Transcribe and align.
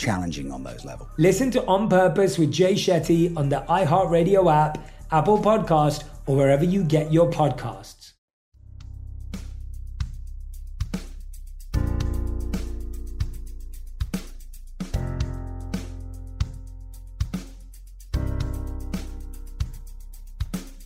challenging 0.00 0.50
on 0.50 0.64
those 0.64 0.84
levels. 0.84 1.10
Listen 1.18 1.50
to 1.50 1.64
On 1.66 1.88
Purpose 1.88 2.38
with 2.38 2.50
Jay 2.50 2.72
Shetty 2.72 3.36
on 3.36 3.50
the 3.50 3.60
iHeartRadio 3.68 4.50
app, 4.50 4.78
Apple 5.12 5.38
Podcast, 5.38 6.04
or 6.26 6.36
wherever 6.36 6.64
you 6.64 6.82
get 6.82 7.12
your 7.12 7.30
podcasts. 7.30 8.12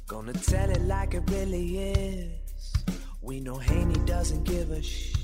Gonna 0.08 0.32
tell 0.32 0.70
it 0.70 0.82
like 0.82 1.14
it 1.14 1.22
really 1.30 1.78
is. 1.78 2.72
We 3.22 3.40
know 3.40 3.58
Haney 3.58 4.00
doesn't 4.06 4.44
give 4.44 4.70
a 4.70 4.82
shh. 4.82 5.23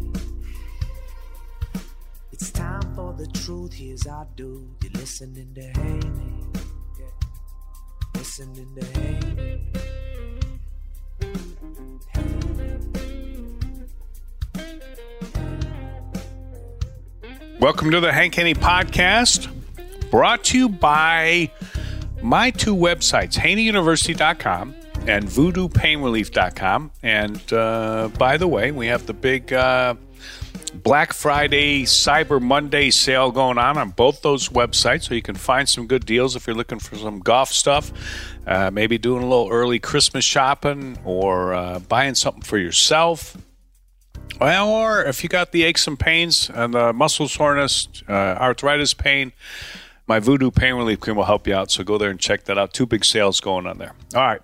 It's 2.41 2.49
time 2.49 2.95
for 2.95 3.13
the 3.13 3.27
truth. 3.27 3.71
Here's 3.71 4.07
our 4.07 4.27
do. 4.35 4.67
You're 4.81 4.93
listening 4.93 5.53
to 5.53 5.61
Haney. 5.61 6.47
Yeah. 6.99 7.05
Listening 8.15 8.75
to 8.79 8.85
Haney. 8.99 9.61
Welcome 17.59 17.91
to 17.91 17.99
the 17.99 18.11
Hank 18.11 18.33
Haney 18.33 18.55
podcast, 18.55 19.47
brought 20.09 20.43
to 20.45 20.57
you 20.57 20.67
by 20.67 21.51
my 22.23 22.49
two 22.49 22.75
websites, 22.75 23.35
haneyuniversity.com 23.35 24.73
and 25.05 25.25
voodoopainrelief.com. 25.25 26.91
And 27.03 27.53
uh, 27.53 28.09
by 28.17 28.37
the 28.37 28.47
way, 28.47 28.71
we 28.71 28.87
have 28.87 29.05
the 29.05 29.13
big 29.13 29.53
uh, 29.53 29.93
Black 30.83 31.13
Friday, 31.13 31.83
Cyber 31.83 32.41
Monday 32.41 32.89
sale 32.89 33.31
going 33.31 33.57
on 33.57 33.77
on 33.77 33.89
both 33.91 34.21
those 34.21 34.49
websites, 34.49 35.03
so 35.03 35.13
you 35.13 35.21
can 35.21 35.35
find 35.35 35.69
some 35.69 35.85
good 35.85 36.05
deals 36.05 36.35
if 36.35 36.47
you're 36.47 36.55
looking 36.55 36.79
for 36.79 36.95
some 36.95 37.19
golf 37.19 37.49
stuff. 37.49 37.91
Uh, 38.47 38.71
maybe 38.71 38.97
doing 38.97 39.21
a 39.21 39.27
little 39.27 39.49
early 39.49 39.79
Christmas 39.79 40.25
shopping 40.25 40.97
or 41.05 41.53
uh, 41.53 41.79
buying 41.79 42.15
something 42.15 42.41
for 42.41 42.57
yourself. 42.57 43.37
Or 44.39 45.03
if 45.03 45.21
you 45.21 45.29
got 45.29 45.51
the 45.51 45.63
aches 45.63 45.87
and 45.87 45.99
pains 45.99 46.49
and 46.49 46.73
the 46.73 46.93
muscle 46.93 47.27
soreness, 47.27 47.87
uh, 48.09 48.11
arthritis 48.11 48.95
pain, 48.95 49.33
my 50.07 50.19
Voodoo 50.19 50.49
Pain 50.49 50.73
Relief 50.73 50.99
Cream 50.99 51.15
will 51.15 51.25
help 51.25 51.47
you 51.47 51.53
out. 51.53 51.69
So 51.69 51.83
go 51.83 51.97
there 51.99 52.09
and 52.09 52.19
check 52.19 52.45
that 52.45 52.57
out. 52.57 52.73
Two 52.73 52.87
big 52.87 53.05
sales 53.05 53.39
going 53.39 53.67
on 53.67 53.77
there. 53.77 53.93
All 54.15 54.21
right. 54.21 54.41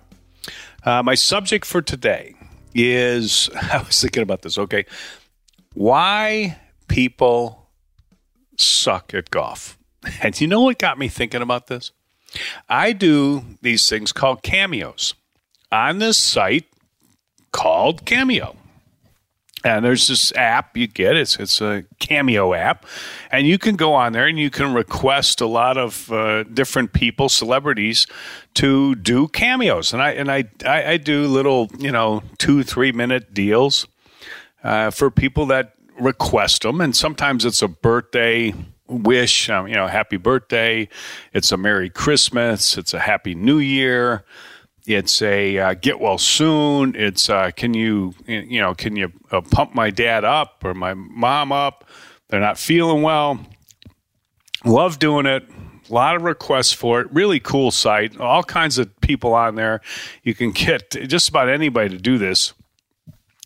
Uh, 0.84 1.02
my 1.02 1.16
subject 1.16 1.64
for 1.64 1.82
today 1.82 2.34
is 2.74 3.50
I 3.72 3.82
was 3.82 4.00
thinking 4.00 4.22
about 4.22 4.42
this. 4.42 4.56
Okay. 4.56 4.86
Why 5.78 6.58
people 6.88 7.68
suck 8.56 9.14
at 9.14 9.30
golf. 9.30 9.78
And 10.20 10.40
you 10.40 10.48
know 10.48 10.62
what 10.62 10.76
got 10.76 10.98
me 10.98 11.06
thinking 11.06 11.40
about 11.40 11.68
this? 11.68 11.92
I 12.68 12.92
do 12.92 13.44
these 13.62 13.88
things 13.88 14.10
called 14.10 14.42
cameos 14.42 15.14
on 15.70 16.00
this 16.00 16.18
site 16.18 16.66
called 17.52 18.04
Cameo. 18.04 18.56
And 19.62 19.84
there's 19.84 20.08
this 20.08 20.32
app 20.32 20.76
you 20.76 20.88
get. 20.88 21.16
It's 21.16 21.36
it's 21.36 21.60
a 21.60 21.84
Cameo 22.00 22.54
app, 22.54 22.84
and 23.30 23.46
you 23.46 23.56
can 23.56 23.76
go 23.76 23.94
on 23.94 24.12
there 24.12 24.26
and 24.26 24.38
you 24.38 24.50
can 24.50 24.74
request 24.74 25.40
a 25.40 25.46
lot 25.46 25.76
of 25.76 26.10
uh, 26.10 26.42
different 26.42 26.92
people, 26.92 27.28
celebrities, 27.28 28.08
to 28.54 28.96
do 28.96 29.28
cameos. 29.28 29.92
And 29.92 30.02
I 30.02 30.10
and 30.10 30.30
I 30.30 30.44
I, 30.64 30.92
I 30.92 30.96
do 30.96 31.26
little 31.28 31.70
you 31.78 31.92
know 31.92 32.22
two 32.38 32.64
three 32.64 32.90
minute 32.90 33.32
deals 33.32 33.86
uh, 34.62 34.90
for 34.90 35.10
people 35.10 35.46
that 35.46 35.74
request 35.98 36.62
them. 36.62 36.80
And 36.80 36.94
sometimes 36.94 37.44
it's 37.44 37.62
a 37.62 37.68
birthday 37.68 38.54
wish, 38.88 39.50
um, 39.50 39.68
you 39.68 39.74
know, 39.74 39.86
happy 39.86 40.16
birthday. 40.16 40.88
It's 41.32 41.52
a 41.52 41.56
Merry 41.56 41.90
Christmas. 41.90 42.78
It's 42.78 42.94
a 42.94 42.98
Happy 42.98 43.34
New 43.34 43.58
Year. 43.58 44.24
It's 44.86 45.20
a 45.20 45.58
uh, 45.58 45.74
get 45.74 46.00
well 46.00 46.16
soon. 46.16 46.94
It's 46.96 47.28
uh, 47.28 47.50
can 47.54 47.74
you 47.74 48.14
you 48.26 48.60
know 48.60 48.74
can 48.74 48.96
you 48.96 49.12
uh, 49.30 49.42
pump 49.42 49.74
my 49.74 49.90
dad 49.90 50.24
up 50.24 50.64
or 50.64 50.72
my 50.72 50.94
mom 50.94 51.52
up? 51.52 51.84
They're 52.28 52.40
not 52.40 52.58
feeling 52.58 53.02
well. 53.02 53.38
Love 54.64 54.98
doing 54.98 55.26
it. 55.26 55.46
A 55.88 55.92
lot 55.92 56.16
of 56.16 56.22
requests 56.22 56.72
for 56.72 57.00
it. 57.00 57.12
Really 57.12 57.38
cool 57.38 57.70
site. 57.70 58.18
All 58.18 58.42
kinds 58.42 58.78
of 58.78 58.98
people 59.00 59.34
on 59.34 59.56
there. 59.56 59.82
You 60.22 60.34
can 60.34 60.52
get 60.52 60.90
just 60.90 61.28
about 61.28 61.48
anybody 61.50 61.90
to 61.90 61.98
do 61.98 62.16
this. 62.16 62.54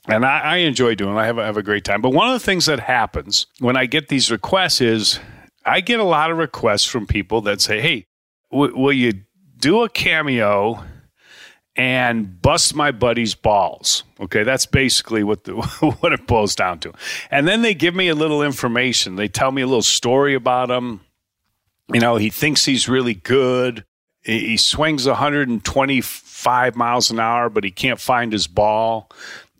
And 0.09 0.25
I, 0.27 0.41
I 0.41 0.57
enjoy 0.59 0.95
doing 0.95 1.15
it. 1.15 1.19
I 1.19 1.27
have, 1.27 1.39
I 1.39 1.47
have 1.47 1.57
a 1.57 1.63
great 1.63 1.85
time. 1.85 2.03
But 2.03 2.11
one 2.11 2.29
of 2.29 2.35
the 2.35 2.45
things 2.45 2.67
that 2.67 2.81
happens 2.81 3.47
when 3.61 3.77
I 3.77 3.87
get 3.87 4.09
these 4.09 4.31
requests 4.31 4.81
is 4.81 5.21
I 5.65 5.81
get 5.81 6.01
a 6.01 6.05
lot 6.05 6.31
of 6.31 6.39
requests 6.39 6.87
from 6.87 7.07
people 7.07 7.41
that 7.43 7.61
say, 7.61 7.81
hey, 7.81 8.07
w- 8.51 8.77
will 8.77 8.93
you 8.93 9.23
do 9.59 9.83
a 9.83 9.89
cameo 9.89 10.85
and 11.77 12.41
bust 12.43 12.75
my 12.75 12.91
buddy's 12.91 13.35
balls. 13.35 14.05
Okay, 14.21 14.43
that's 14.43 14.67
basically 14.67 15.25
what 15.25 15.45
the 15.45 15.55
what 16.01 16.13
it 16.13 16.27
boils 16.27 16.55
down 16.55 16.79
to. 16.81 16.93
And 17.31 17.49
then 17.49 17.63
they 17.63 17.75
give 17.75 17.95
me 17.95 18.09
a 18.09 18.15
little 18.15 18.43
information. 18.43 19.17
They 19.17 19.29
tell 19.29 19.53
me 19.53 19.63
a 19.63 19.67
little 19.67 19.83
story 19.83 20.35
about 20.35 20.71
him. 20.71 21.01
You 21.93 22.01
know, 22.01 22.17
he 22.17 22.31
thinks 22.31 22.65
he's 22.65 22.89
really 22.89 23.15
good. 23.15 23.85
He 24.25 24.57
swings 24.57 25.07
125 25.07 26.77
miles 26.77 27.11
an 27.11 27.19
hour, 27.19 27.49
but 27.49 27.65
he 27.65 27.73
can't 27.73 27.99
find 27.99 28.33
his 28.33 28.47
ball. 28.47 29.11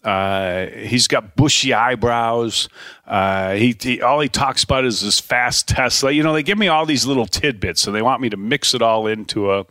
Uh, 0.05 0.67
he's 0.67 1.07
got 1.07 1.37
bushy 1.37 1.73
eyebrows. 1.73 2.69
Uh, 3.07 3.53
he, 3.53 3.77
he, 3.81 4.03
all 4.03 4.21
he 4.21 4.29
talks 4.29 4.65
about 4.65 4.85
is 4.85 5.01
this 5.01 5.21
fast 5.21 5.69
Tesla. 5.69 6.11
You 6.11 6.23
know, 6.23 6.33
they 6.33 6.43
give 6.43 6.59
me 6.59 6.69
all 6.69 6.87
these 6.87 7.07
little 7.07 7.27
tidbits, 7.27 7.87
and 7.87 7.95
they 7.95 8.03
want 8.03 8.21
me 8.21 8.29
to 8.31 8.37
mix 8.37 8.75
it 8.75 8.83
all 8.83 9.07
into 9.07 9.53
a 9.53 9.65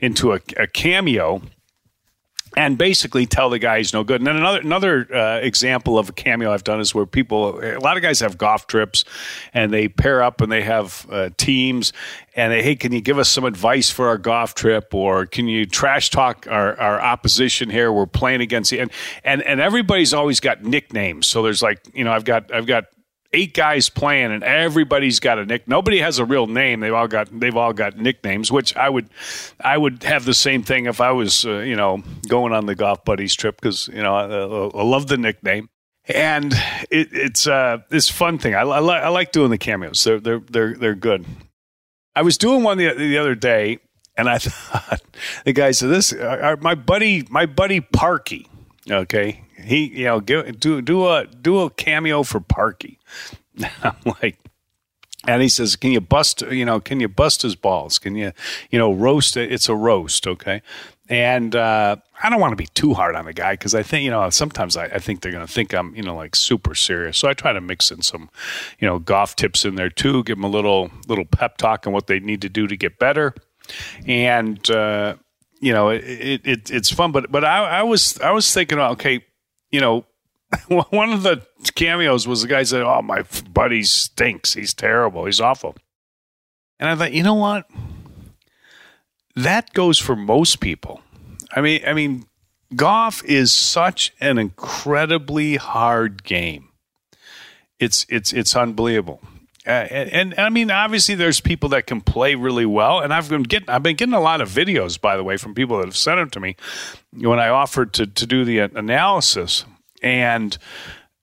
into 0.00 0.32
a, 0.32 0.40
a 0.56 0.66
cameo 0.66 1.42
and 2.56 2.78
basically 2.78 3.26
tell 3.26 3.50
the 3.50 3.58
guy 3.58 3.78
he's 3.78 3.92
no 3.92 4.02
good. 4.02 4.20
And 4.20 4.26
then 4.26 4.36
another 4.36 4.60
another 4.60 5.14
uh, 5.14 5.38
example 5.40 5.98
of 5.98 6.08
a 6.08 6.12
cameo 6.12 6.52
I've 6.52 6.64
done 6.64 6.80
is 6.80 6.94
where 6.94 7.04
people, 7.04 7.60
a 7.62 7.78
lot 7.78 7.96
of 7.96 8.02
guys 8.02 8.20
have 8.20 8.38
golf 8.38 8.66
trips, 8.66 9.04
and 9.52 9.72
they 9.72 9.88
pair 9.88 10.22
up 10.22 10.40
and 10.40 10.50
they 10.50 10.62
have 10.62 11.06
uh, 11.10 11.30
teams, 11.36 11.92
and 12.34 12.52
they, 12.52 12.62
hey, 12.62 12.74
can 12.74 12.92
you 12.92 13.02
give 13.02 13.18
us 13.18 13.28
some 13.28 13.44
advice 13.44 13.90
for 13.90 14.08
our 14.08 14.18
golf 14.18 14.54
trip, 14.54 14.94
or 14.94 15.26
can 15.26 15.46
you 15.48 15.66
trash 15.66 16.08
talk 16.10 16.46
our, 16.48 16.78
our 16.80 17.00
opposition 17.00 17.68
here? 17.68 17.92
We're 17.92 18.06
playing 18.06 18.40
against 18.40 18.70
the 18.70 18.80
and 18.80 18.90
and 19.22 19.42
and 19.42 19.60
everybody's 19.60 20.14
always 20.14 20.40
got 20.40 20.62
nicknames. 20.62 21.26
So 21.26 21.42
there's 21.42 21.62
like 21.62 21.80
you 21.92 22.04
know 22.04 22.12
I've 22.12 22.24
got 22.24 22.52
I've 22.52 22.66
got 22.66 22.86
eight 23.36 23.52
guys 23.52 23.90
playing 23.90 24.32
and 24.32 24.42
everybody's 24.42 25.20
got 25.20 25.38
a 25.38 25.44
nick 25.44 25.68
nobody 25.68 25.98
has 25.98 26.18
a 26.18 26.24
real 26.24 26.46
name. 26.46 26.80
They've 26.80 26.94
all 26.94 27.06
got 27.06 27.28
they've 27.38 27.56
all 27.56 27.74
got 27.74 27.98
nicknames 27.98 28.50
which 28.50 28.74
i 28.76 28.88
would 28.88 29.10
i 29.60 29.76
would 29.76 30.02
have 30.04 30.24
the 30.24 30.34
same 30.34 30.62
thing 30.62 30.86
if 30.86 31.00
i 31.00 31.12
was 31.12 31.44
uh, 31.44 31.58
you 31.58 31.76
know 31.76 32.02
going 32.28 32.52
on 32.52 32.64
the 32.64 32.74
golf 32.74 33.04
buddies 33.04 33.34
trip 33.34 33.60
because 33.60 33.88
you 33.88 34.02
know 34.02 34.16
I, 34.16 34.24
I, 34.78 34.82
love 34.82 35.06
the 35.06 35.18
nickname. 35.18 35.68
And 36.08 36.52
it, 36.90 37.08
it's 37.12 37.46
uh 37.46 37.78
fun 37.90 38.38
thing. 38.38 38.54
I, 38.54 38.62
I, 38.62 38.78
I 38.78 39.08
like 39.08 39.32
doing 39.32 39.50
the 39.50 39.58
cameos. 39.58 40.04
They're 40.04 40.20
they're 40.20 40.38
they're, 40.38 40.74
they're 40.74 40.94
good. 40.94 41.26
I 42.14 42.22
was 42.22 42.38
doing 42.38 42.62
one 42.62 42.78
the, 42.78 42.94
the 42.94 43.18
other 43.18 43.34
day 43.34 43.80
and 44.16 44.28
i 44.28 44.38
thought 44.40 45.02
the 45.44 45.52
guy 45.52 45.70
said 45.70 45.90
this 45.90 46.12
uh, 46.12 46.56
my 46.60 46.74
buddy 46.74 47.26
my 47.28 47.44
buddy 47.44 47.80
parky 47.80 48.48
okay 48.90 49.42
he, 49.66 49.86
you 49.86 50.04
know, 50.04 50.20
give, 50.20 50.58
do 50.60 50.80
do 50.80 51.06
a 51.08 51.26
do 51.26 51.60
a 51.60 51.70
cameo 51.70 52.22
for 52.22 52.40
Parky. 52.40 52.98
I'm 53.82 53.96
like, 54.22 54.38
and 55.26 55.42
he 55.42 55.48
says, 55.48 55.76
"Can 55.76 55.92
you 55.92 56.00
bust? 56.00 56.42
You 56.42 56.64
know, 56.64 56.80
can 56.80 57.00
you 57.00 57.08
bust 57.08 57.42
his 57.42 57.56
balls? 57.56 57.98
Can 57.98 58.14
you, 58.14 58.32
you 58.70 58.78
know, 58.78 58.92
roast 58.92 59.36
it? 59.36 59.52
It's 59.52 59.68
a 59.68 59.74
roast, 59.74 60.26
okay?" 60.26 60.62
And 61.08 61.54
uh, 61.54 61.96
I 62.22 62.30
don't 62.30 62.40
want 62.40 62.52
to 62.52 62.56
be 62.56 62.66
too 62.66 62.94
hard 62.94 63.14
on 63.14 63.26
the 63.26 63.32
guy 63.32 63.52
because 63.52 63.74
I 63.74 63.82
think 63.82 64.04
you 64.04 64.10
know 64.10 64.28
sometimes 64.30 64.76
I, 64.76 64.86
I 64.86 64.98
think 64.98 65.20
they're 65.20 65.32
going 65.32 65.46
to 65.46 65.52
think 65.52 65.72
I'm 65.72 65.94
you 65.94 66.02
know 66.02 66.16
like 66.16 66.36
super 66.36 66.74
serious. 66.74 67.18
So 67.18 67.28
I 67.28 67.34
try 67.34 67.52
to 67.52 67.60
mix 67.60 67.90
in 67.90 68.02
some, 68.02 68.30
you 68.78 68.86
know, 68.86 68.98
golf 68.98 69.36
tips 69.36 69.64
in 69.64 69.74
there 69.76 69.90
too. 69.90 70.24
Give 70.24 70.36
them 70.36 70.44
a 70.44 70.48
little 70.48 70.90
little 71.08 71.24
pep 71.24 71.58
talk 71.58 71.86
on 71.86 71.92
what 71.92 72.06
they 72.06 72.20
need 72.20 72.42
to 72.42 72.48
do 72.48 72.66
to 72.66 72.76
get 72.76 72.98
better. 72.98 73.34
And 74.06 74.68
uh, 74.70 75.16
you 75.60 75.72
know, 75.72 75.88
it, 75.88 76.40
it, 76.44 76.70
it's 76.70 76.90
fun. 76.90 77.12
But 77.12 77.30
but 77.30 77.44
I, 77.44 77.78
I 77.78 77.82
was 77.82 78.18
I 78.20 78.30
was 78.30 78.52
thinking, 78.52 78.78
okay, 78.78 79.24
you 79.70 79.80
know, 79.80 80.04
one 80.68 81.12
of 81.12 81.22
the 81.22 81.44
cameos 81.74 82.26
was 82.26 82.42
the 82.42 82.48
guy 82.48 82.62
said, 82.62 82.82
"Oh, 82.82 83.02
my 83.02 83.24
buddy 83.52 83.82
stinks. 83.82 84.54
He's 84.54 84.74
terrible. 84.74 85.24
He's 85.24 85.40
awful." 85.40 85.76
And 86.78 86.88
I 86.88 86.94
thought, 86.94 87.12
you 87.12 87.22
know 87.22 87.34
what? 87.34 87.68
That 89.34 89.72
goes 89.72 89.98
for 89.98 90.14
most 90.14 90.60
people. 90.60 91.00
I 91.54 91.60
mean, 91.60 91.80
I 91.86 91.92
mean, 91.94 92.26
golf 92.74 93.24
is 93.24 93.52
such 93.52 94.12
an 94.20 94.38
incredibly 94.38 95.56
hard 95.56 96.24
game. 96.24 96.68
It's 97.78 98.06
it's 98.08 98.32
it's 98.32 98.56
unbelievable. 98.56 99.20
Uh, 99.66 99.70
and, 99.70 100.12
and, 100.12 100.38
I 100.38 100.48
mean, 100.48 100.70
obviously, 100.70 101.16
there's 101.16 101.40
people 101.40 101.70
that 101.70 101.86
can 101.86 102.00
play 102.00 102.36
really 102.36 102.66
well, 102.66 103.00
and 103.00 103.12
I've 103.12 103.28
been 103.28 103.42
getting 103.42 103.68
I've 103.68 103.82
been 103.82 103.96
getting 103.96 104.14
a 104.14 104.20
lot 104.20 104.40
of 104.40 104.48
videos, 104.48 105.00
by 105.00 105.16
the 105.16 105.24
way, 105.24 105.36
from 105.36 105.54
people 105.54 105.78
that 105.78 105.86
have 105.86 105.96
sent 105.96 106.18
them 106.18 106.30
to 106.30 106.40
me 106.40 106.56
when 107.12 107.40
I 107.40 107.48
offered 107.48 107.92
to 107.94 108.06
to 108.06 108.26
do 108.26 108.44
the 108.44 108.60
analysis, 108.60 109.64
and 110.02 110.56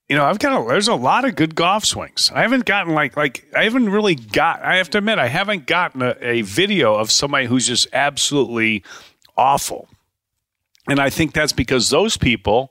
you 0.10 0.18
know, 0.18 0.26
I've 0.26 0.40
got 0.40 0.62
a, 0.62 0.68
there's 0.68 0.90
a 0.90 0.96
lot 0.96 1.24
of 1.24 1.36
good 1.36 1.56
golf 1.56 1.86
swings. 1.86 2.32
I 2.36 2.42
haven't 2.42 2.66
gotten 2.66 2.94
like 2.94 3.16
like 3.16 3.48
I 3.56 3.64
haven't 3.64 3.90
really 3.90 4.16
got. 4.16 4.62
I 4.62 4.76
have 4.76 4.90
to 4.92 4.98
admit, 4.98 5.20
I 5.20 5.28
haven't 5.28 5.66
gotten 5.66 6.02
a, 6.02 6.16
a 6.22 6.42
video 6.42 6.96
of 6.96 7.12
somebody 7.12 7.46
who's 7.46 7.66
just 7.66 7.88
absolutely 7.94 8.84
awful, 9.38 9.88
and 10.90 11.00
I 11.00 11.10
think 11.10 11.34
that's 11.34 11.54
because 11.54 11.90
those 11.90 12.18
people 12.18 12.70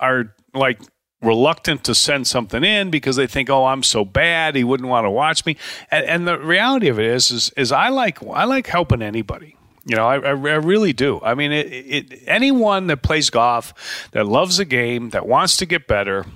are 0.00 0.34
like 0.54 0.80
reluctant 1.22 1.84
to 1.84 1.94
send 1.94 2.26
something 2.26 2.64
in 2.64 2.90
because 2.90 3.16
they 3.16 3.26
think, 3.26 3.50
"Oh, 3.50 3.66
I'm 3.66 3.82
so 3.82 4.04
bad, 4.04 4.56
he 4.56 4.64
wouldn't 4.64 4.88
want 4.88 5.04
to 5.04 5.10
watch 5.10 5.44
me." 5.46 5.56
And, 5.90 6.04
and 6.06 6.28
the 6.28 6.38
reality 6.38 6.88
of 6.88 6.98
it 6.98 7.06
is, 7.06 7.30
is, 7.30 7.50
is 7.56 7.72
I 7.72 7.88
like 7.88 8.22
I 8.22 8.44
like 8.44 8.66
helping 8.66 9.02
anybody. 9.02 9.56
You 9.86 9.96
know, 9.96 10.06
I, 10.06 10.16
I, 10.16 10.28
I 10.28 10.32
really 10.32 10.92
do. 10.92 11.20
I 11.22 11.34
mean, 11.34 11.52
it, 11.52 11.66
it, 11.66 12.22
anyone 12.26 12.86
that 12.88 12.98
plays 13.02 13.30
golf, 13.30 14.08
that 14.12 14.26
loves 14.26 14.58
the 14.58 14.64
game, 14.64 15.10
that 15.10 15.26
wants 15.26 15.56
to 15.58 15.66
get 15.66 15.86
better, 15.86 16.26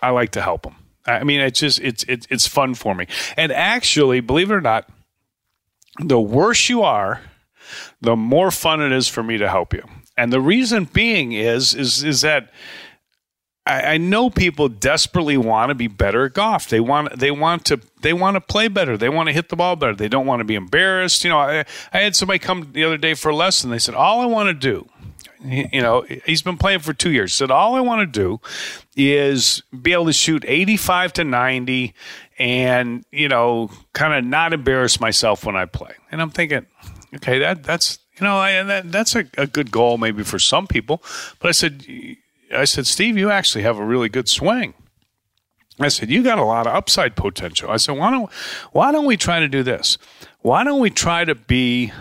I 0.00 0.10
like 0.10 0.30
to 0.32 0.42
help 0.42 0.62
them. 0.62 0.76
I 1.06 1.24
mean, 1.24 1.40
it's 1.40 1.60
just 1.60 1.80
it's 1.80 2.04
it's 2.04 2.26
it's 2.30 2.46
fun 2.46 2.74
for 2.74 2.94
me. 2.94 3.06
And 3.36 3.52
actually, 3.52 4.20
believe 4.20 4.50
it 4.50 4.54
or 4.54 4.60
not, 4.60 4.88
the 6.00 6.20
worse 6.20 6.68
you 6.68 6.82
are, 6.82 7.22
the 8.00 8.16
more 8.16 8.50
fun 8.50 8.80
it 8.80 8.92
is 8.92 9.08
for 9.08 9.22
me 9.22 9.38
to 9.38 9.48
help 9.48 9.72
you. 9.72 9.84
And 10.16 10.32
the 10.32 10.40
reason 10.40 10.84
being 10.84 11.32
is 11.32 11.74
is 11.74 12.04
is 12.04 12.20
that 12.22 12.50
I, 13.68 13.82
I 13.82 13.98
know 13.98 14.30
people 14.30 14.68
desperately 14.68 15.36
want 15.36 15.68
to 15.68 15.74
be 15.74 15.88
better 15.88 16.24
at 16.24 16.32
golf. 16.32 16.68
They 16.68 16.80
want 16.80 17.18
they 17.18 17.30
want 17.30 17.66
to 17.66 17.80
they 18.00 18.14
want 18.14 18.36
to 18.36 18.40
play 18.40 18.68
better. 18.68 18.96
They 18.96 19.10
want 19.10 19.28
to 19.28 19.32
hit 19.32 19.50
the 19.50 19.56
ball 19.56 19.76
better. 19.76 19.94
They 19.94 20.08
don't 20.08 20.26
want 20.26 20.40
to 20.40 20.44
be 20.44 20.54
embarrassed. 20.54 21.22
You 21.22 21.30
know, 21.30 21.38
I, 21.38 21.64
I 21.92 21.98
had 21.98 22.16
somebody 22.16 22.38
come 22.38 22.70
the 22.72 22.84
other 22.84 22.96
day 22.96 23.12
for 23.12 23.28
a 23.28 23.36
lesson. 23.36 23.70
They 23.70 23.78
said, 23.78 23.94
"All 23.94 24.20
I 24.20 24.26
want 24.26 24.48
to 24.48 24.54
do." 24.54 24.88
You 25.44 25.82
know, 25.82 26.04
he's 26.26 26.42
been 26.42 26.56
playing 26.56 26.80
for 26.80 26.92
two 26.92 27.10
years. 27.10 27.32
Said, 27.32 27.52
all 27.52 27.76
I 27.76 27.80
want 27.80 28.00
to 28.00 28.06
do 28.06 28.40
is 28.96 29.62
be 29.82 29.92
able 29.92 30.06
to 30.06 30.12
shoot 30.12 30.44
85 30.44 31.12
to 31.12 31.24
90 31.24 31.94
and, 32.40 33.04
you 33.12 33.28
know, 33.28 33.70
kind 33.92 34.14
of 34.14 34.24
not 34.24 34.52
embarrass 34.52 34.98
myself 34.98 35.44
when 35.44 35.54
I 35.54 35.64
play. 35.66 35.92
And 36.10 36.20
I'm 36.20 36.30
thinking, 36.30 36.66
okay, 37.14 37.38
that 37.38 37.62
that's, 37.62 38.00
you 38.18 38.26
know, 38.26 38.36
I, 38.36 38.64
that, 38.64 38.90
that's 38.90 39.14
a, 39.14 39.26
a 39.36 39.46
good 39.46 39.70
goal 39.70 39.96
maybe 39.96 40.24
for 40.24 40.40
some 40.40 40.66
people. 40.66 41.04
But 41.38 41.50
I 41.50 41.52
said, 41.52 41.86
I 42.54 42.64
said, 42.64 42.86
Steve, 42.86 43.18
you 43.18 43.30
actually 43.30 43.62
have 43.62 43.78
a 43.78 43.84
really 43.84 44.08
good 44.08 44.28
swing. 44.28 44.74
I 45.80 45.88
said, 45.88 46.10
you 46.10 46.22
got 46.22 46.38
a 46.38 46.44
lot 46.44 46.66
of 46.66 46.74
upside 46.74 47.14
potential. 47.14 47.70
I 47.70 47.76
said, 47.76 47.96
why 47.96 48.10
don't 48.10 48.30
why 48.72 48.90
don't 48.90 49.06
we 49.06 49.16
try 49.16 49.38
to 49.38 49.48
do 49.48 49.62
this? 49.62 49.96
Why 50.40 50.64
don't 50.64 50.80
we 50.80 50.90
try 50.90 51.24
to 51.24 51.34
be 51.34 51.92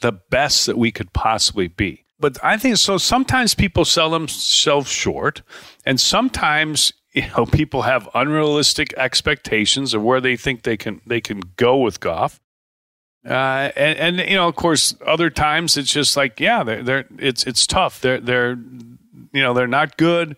the 0.00 0.12
best 0.12 0.66
that 0.66 0.78
we 0.78 0.92
could 0.92 1.12
possibly 1.12 1.68
be? 1.68 2.04
But 2.20 2.38
I 2.44 2.56
think 2.56 2.76
so. 2.76 2.98
Sometimes 2.98 3.54
people 3.54 3.84
sell 3.84 4.10
themselves 4.10 4.90
short, 4.90 5.42
and 5.84 5.98
sometimes 5.98 6.92
you 7.12 7.26
know 7.36 7.46
people 7.52 7.82
have 7.82 8.08
unrealistic 8.14 8.92
expectations 8.96 9.94
of 9.94 10.02
where 10.02 10.20
they 10.20 10.36
think 10.36 10.62
they 10.62 10.76
can 10.76 11.00
they 11.06 11.20
can 11.20 11.40
go 11.56 11.78
with 11.78 11.98
golf. 11.98 12.40
Uh, 13.28 13.70
and, 13.76 14.18
and 14.18 14.30
you 14.30 14.36
know, 14.36 14.48
of 14.48 14.56
course, 14.56 14.94
other 15.04 15.28
times 15.28 15.76
it's 15.76 15.92
just 15.92 16.16
like, 16.16 16.40
yeah, 16.40 16.62
they're, 16.62 16.82
they're 16.82 17.04
it's 17.18 17.44
it's 17.44 17.66
tough. 17.66 18.00
They're 18.00 18.20
they're 18.20 18.56
you 19.32 19.42
know 19.42 19.54
they're 19.54 19.66
not 19.66 19.96
good. 19.96 20.36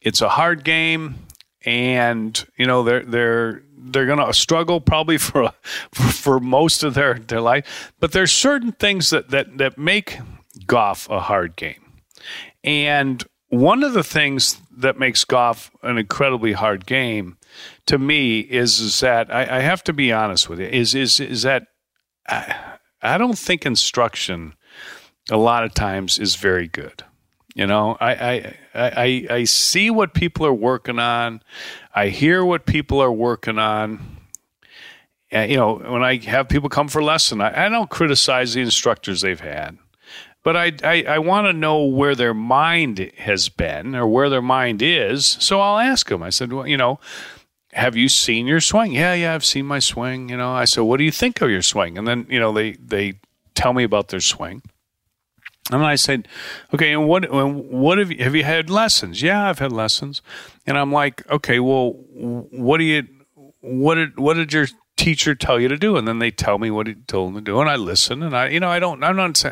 It's 0.00 0.22
a 0.22 0.28
hard 0.28 0.64
game, 0.64 1.26
and 1.64 2.44
you 2.56 2.66
know 2.66 2.82
they're 2.82 3.04
they're 3.04 3.62
they're 3.76 4.06
going 4.06 4.24
to 4.24 4.32
struggle 4.34 4.80
probably 4.80 5.18
for, 5.18 5.52
for 5.92 6.40
most 6.40 6.82
of 6.82 6.94
their 6.94 7.14
their 7.14 7.40
life. 7.40 7.92
But 8.00 8.12
there's 8.12 8.32
certain 8.32 8.72
things 8.72 9.10
that 9.10 9.30
that 9.30 9.58
that 9.58 9.78
make 9.78 10.18
golf 10.66 11.08
a 11.10 11.20
hard 11.20 11.56
game, 11.56 11.92
and 12.64 13.24
one 13.48 13.82
of 13.82 13.92
the 13.92 14.04
things 14.04 14.60
that 14.76 14.98
makes 14.98 15.24
golf 15.24 15.70
an 15.82 15.98
incredibly 15.98 16.52
hard 16.52 16.86
game 16.86 17.36
to 17.86 17.98
me 17.98 18.40
is 18.40 18.80
is 18.80 19.00
that 19.00 19.32
I, 19.32 19.58
I 19.58 19.60
have 19.60 19.82
to 19.84 19.92
be 19.92 20.12
honest 20.12 20.48
with 20.48 20.60
you 20.60 20.66
is 20.66 20.94
is 20.94 21.20
is 21.20 21.42
that 21.42 21.64
I, 22.28 22.54
I 23.02 23.18
don't 23.18 23.38
think 23.38 23.66
instruction 23.66 24.54
a 25.30 25.36
lot 25.36 25.64
of 25.64 25.74
times 25.74 26.18
is 26.18 26.36
very 26.36 26.68
good. 26.68 27.04
You 27.54 27.66
know, 27.66 27.96
I, 28.00 28.14
I 28.14 28.56
I 28.74 29.26
I 29.30 29.44
see 29.44 29.90
what 29.90 30.14
people 30.14 30.46
are 30.46 30.54
working 30.54 30.98
on. 30.98 31.42
I 31.94 32.08
hear 32.08 32.44
what 32.44 32.64
people 32.64 33.00
are 33.02 33.12
working 33.12 33.58
on. 33.58 34.18
And, 35.32 35.50
you 35.50 35.56
know, 35.56 35.76
when 35.76 36.02
I 36.02 36.18
have 36.24 36.48
people 36.48 36.68
come 36.68 36.88
for 36.88 37.02
lesson, 37.02 37.40
I, 37.40 37.66
I 37.66 37.68
don't 37.68 37.90
criticize 37.90 38.54
the 38.54 38.60
instructors 38.60 39.20
they've 39.20 39.38
had, 39.38 39.78
but 40.42 40.56
I 40.56 40.72
I, 40.82 41.02
I 41.02 41.18
want 41.18 41.46
to 41.46 41.52
know 41.52 41.84
where 41.84 42.14
their 42.14 42.34
mind 42.34 43.10
has 43.18 43.48
been 43.48 43.94
or 43.94 44.06
where 44.06 44.28
their 44.28 44.42
mind 44.42 44.80
is. 44.82 45.26
So 45.40 45.60
I'll 45.60 45.78
ask 45.78 46.08
them. 46.08 46.22
I 46.22 46.30
said, 46.30 46.52
well, 46.52 46.66
you 46.66 46.76
know, 46.76 47.00
have 47.72 47.96
you 47.96 48.08
seen 48.08 48.46
your 48.46 48.60
swing? 48.60 48.92
Yeah, 48.92 49.14
yeah, 49.14 49.34
I've 49.34 49.44
seen 49.44 49.66
my 49.66 49.78
swing. 49.78 50.28
You 50.28 50.36
know, 50.36 50.52
I 50.52 50.64
said, 50.64 50.82
what 50.82 50.98
do 50.98 51.04
you 51.04 51.12
think 51.12 51.40
of 51.40 51.50
your 51.50 51.62
swing? 51.62 51.98
And 51.98 52.06
then 52.06 52.26
you 52.28 52.38
know 52.40 52.52
they 52.52 52.72
they 52.72 53.14
tell 53.54 53.72
me 53.72 53.84
about 53.84 54.08
their 54.08 54.20
swing. 54.20 54.62
And 55.70 55.84
I 55.84 55.94
said, 55.94 56.28
okay, 56.74 56.92
and 56.92 57.06
what, 57.06 57.30
what 57.30 57.98
have 57.98 58.10
you, 58.10 58.22
have 58.22 58.34
you 58.34 58.44
had 58.44 58.70
lessons? 58.70 59.22
Yeah, 59.22 59.48
I've 59.48 59.58
had 59.58 59.72
lessons. 59.72 60.22
And 60.66 60.76
I'm 60.78 60.92
like, 60.92 61.28
okay, 61.30 61.60
well, 61.60 61.92
what 61.92 62.78
do 62.78 62.84
you, 62.84 63.06
what 63.60 63.96
did, 63.96 64.18
what 64.18 64.34
did 64.34 64.52
your 64.52 64.66
teacher 64.96 65.34
tell 65.34 65.60
you 65.60 65.68
to 65.68 65.76
do? 65.76 65.96
And 65.96 66.06
then 66.06 66.18
they 66.18 66.30
tell 66.30 66.58
me 66.58 66.70
what 66.70 66.86
he 66.86 66.94
told 66.94 67.28
them 67.28 67.34
to 67.36 67.40
do. 67.40 67.60
And 67.60 67.70
I 67.70 67.76
listen 67.76 68.22
and 68.22 68.36
I, 68.36 68.48
you 68.48 68.60
know, 68.60 68.68
I 68.68 68.78
don't, 68.78 69.02
I'm 69.02 69.16
not, 69.16 69.44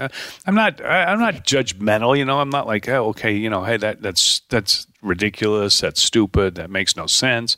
I'm 0.47 0.55
not, 0.55 0.85
I'm 0.85 1.21
not 1.21 1.45
judgmental, 1.45 2.17
you 2.19 2.25
know, 2.25 2.41
I'm 2.41 2.51
not 2.51 2.67
like, 2.67 2.89
oh, 2.89 3.09
okay, 3.09 3.35
you 3.35 3.49
know, 3.49 3.65
hey, 3.65 3.77
that, 3.79 4.03
that's, 4.03 4.41
that's 4.49 4.87
ridiculous. 5.03 5.81
That's 5.81 6.03
stupid. 6.03 6.57
That 6.57 6.71
makes 6.71 6.97
no 6.97 7.07
sense 7.07 7.57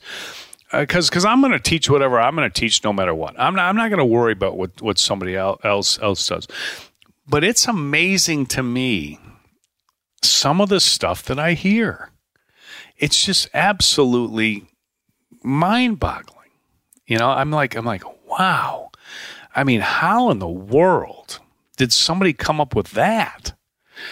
because 0.71 1.07
uh, 1.07 1.11
because 1.11 1.25
I'm 1.25 1.41
going 1.41 1.51
to 1.51 1.59
teach 1.59 1.89
whatever 1.89 2.19
I'm 2.19 2.35
going 2.35 2.49
to 2.49 2.59
teach 2.59 2.83
no 2.83 2.93
matter 2.93 3.13
what. 3.13 3.37
I'm 3.39 3.55
not 3.55 3.67
I'm 3.67 3.75
not 3.75 3.89
going 3.89 3.99
to 3.99 4.05
worry 4.05 4.33
about 4.33 4.57
what 4.57 4.81
what 4.81 4.97
somebody 4.97 5.35
else 5.35 5.99
else 6.01 6.27
does. 6.27 6.47
But 7.31 7.45
it's 7.45 7.65
amazing 7.65 8.47
to 8.47 8.61
me 8.61 9.17
some 10.21 10.59
of 10.59 10.67
the 10.67 10.81
stuff 10.81 11.23
that 11.23 11.39
I 11.39 11.53
hear. 11.53 12.09
It's 12.97 13.23
just 13.23 13.47
absolutely 13.53 14.65
mind 15.41 15.97
boggling. 15.97 16.49
You 17.07 17.19
know, 17.19 17.29
I'm 17.29 17.49
like, 17.49 17.73
I'm 17.73 17.85
like, 17.85 18.03
wow. 18.27 18.91
I 19.55 19.63
mean, 19.63 19.79
how 19.79 20.29
in 20.29 20.39
the 20.39 20.47
world 20.49 21.39
did 21.77 21.93
somebody 21.93 22.33
come 22.33 22.59
up 22.59 22.75
with 22.75 22.91
that? 22.91 23.53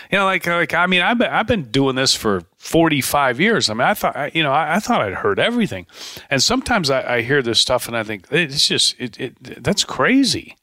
You 0.09 0.19
know, 0.19 0.23
like, 0.23 0.47
like 0.47 0.73
I 0.73 0.87
mean, 0.87 1.01
I've 1.01 1.17
been, 1.17 1.29
I've 1.29 1.47
been 1.47 1.71
doing 1.71 1.97
this 1.97 2.15
for 2.15 2.43
45 2.55 3.41
years. 3.41 3.69
I 3.69 3.73
mean, 3.73 3.81
I 3.81 3.95
thought, 3.95 4.33
you 4.33 4.43
know, 4.43 4.53
I, 4.53 4.75
I 4.75 4.79
thought 4.79 5.01
I'd 5.01 5.15
heard 5.15 5.39
everything. 5.39 5.87
And 6.29 6.41
sometimes 6.41 6.89
I, 6.89 7.15
I, 7.15 7.21
hear 7.21 7.41
this 7.41 7.59
stuff 7.59 7.89
and 7.89 7.97
I 7.97 8.03
think 8.03 8.27
it's 8.31 8.65
just, 8.65 8.95
it, 8.97 9.19
it, 9.19 9.61
that's 9.61 9.83
crazy. 9.83 10.55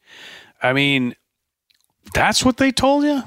I 0.62 0.72
mean, 0.72 1.14
that's 2.16 2.44
what 2.44 2.56
they 2.56 2.72
told 2.72 3.04
you? 3.04 3.22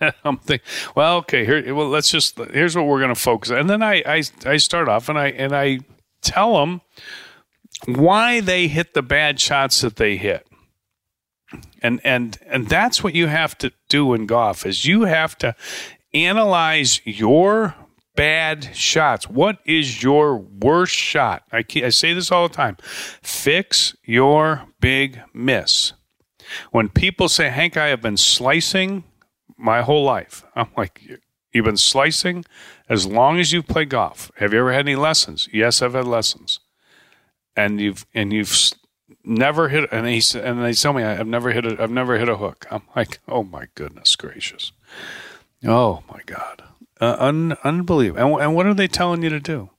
I'm 0.24 0.38
thinking, 0.38 0.66
well, 0.96 1.18
okay, 1.18 1.44
here, 1.44 1.74
well, 1.74 1.88
let's 1.88 2.10
just, 2.10 2.38
here's 2.38 2.76
what 2.76 2.86
we're 2.86 2.98
going 2.98 3.14
to 3.14 3.20
focus 3.20 3.50
on. 3.50 3.58
And 3.58 3.70
then 3.70 3.82
I, 3.82 4.02
I, 4.04 4.22
I 4.44 4.56
start 4.56 4.88
off 4.88 5.08
and 5.08 5.16
I, 5.18 5.28
and 5.28 5.54
I 5.54 5.78
tell 6.20 6.58
them 6.58 6.80
why 7.86 8.40
they 8.40 8.66
hit 8.66 8.94
the 8.94 9.02
bad 9.02 9.38
shots 9.40 9.80
that 9.82 9.96
they 9.96 10.16
hit. 10.16 10.46
And, 11.82 12.00
and, 12.02 12.36
and 12.46 12.68
that's 12.68 13.04
what 13.04 13.14
you 13.14 13.28
have 13.28 13.56
to 13.58 13.72
do 13.88 14.12
in 14.12 14.26
golf 14.26 14.66
is 14.66 14.84
you 14.84 15.02
have 15.02 15.38
to 15.38 15.54
analyze 16.12 17.00
your 17.04 17.76
bad 18.16 18.74
shots. 18.74 19.28
What 19.28 19.58
is 19.64 20.02
your 20.02 20.36
worst 20.38 20.94
shot? 20.94 21.44
I, 21.52 21.64
I 21.76 21.90
say 21.90 22.12
this 22.12 22.32
all 22.32 22.48
the 22.48 22.54
time. 22.54 22.76
Fix 23.22 23.94
your 24.04 24.64
big 24.80 25.20
miss. 25.32 25.92
When 26.70 26.88
people 26.88 27.28
say, 27.28 27.50
Hank, 27.50 27.76
I 27.76 27.88
have 27.88 28.02
been 28.02 28.16
slicing 28.16 29.04
my 29.56 29.82
whole 29.82 30.04
life, 30.04 30.44
I'm 30.54 30.70
like, 30.76 31.02
you've 31.52 31.64
been 31.64 31.76
slicing 31.76 32.44
as 32.88 33.06
long 33.06 33.38
as 33.38 33.52
you've 33.52 33.66
played 33.66 33.90
golf. 33.90 34.30
Have 34.36 34.52
you 34.52 34.60
ever 34.60 34.72
had 34.72 34.86
any 34.86 34.96
lessons? 34.96 35.48
Yes, 35.52 35.80
I've 35.80 35.94
had 35.94 36.06
lessons. 36.06 36.60
And 37.56 37.80
you've 37.80 38.04
and 38.12 38.32
you've 38.32 38.72
never 39.24 39.68
hit 39.68 39.88
and 39.92 40.06
he 40.06 40.20
and 40.38 40.62
they 40.64 40.72
tell 40.72 40.92
me 40.92 41.04
I've 41.04 41.26
never 41.26 41.52
hit 41.52 41.64
a 41.64 41.80
I've 41.80 41.90
never 41.90 42.18
hit 42.18 42.28
a 42.28 42.36
hook. 42.36 42.66
I'm 42.70 42.82
like, 42.96 43.20
oh 43.28 43.44
my 43.44 43.66
goodness 43.74 44.16
gracious. 44.16 44.72
Oh 45.64 46.02
my 46.10 46.20
God, 46.26 46.64
uh, 47.00 47.16
un, 47.18 47.56
unbelievable! 47.64 48.34
And, 48.34 48.42
and, 48.42 48.54
what 48.54 48.66
are 48.66 48.74
they 48.74 48.88
telling 48.88 49.22
you 49.22 49.30
to 49.30 49.40
do? 49.40 49.70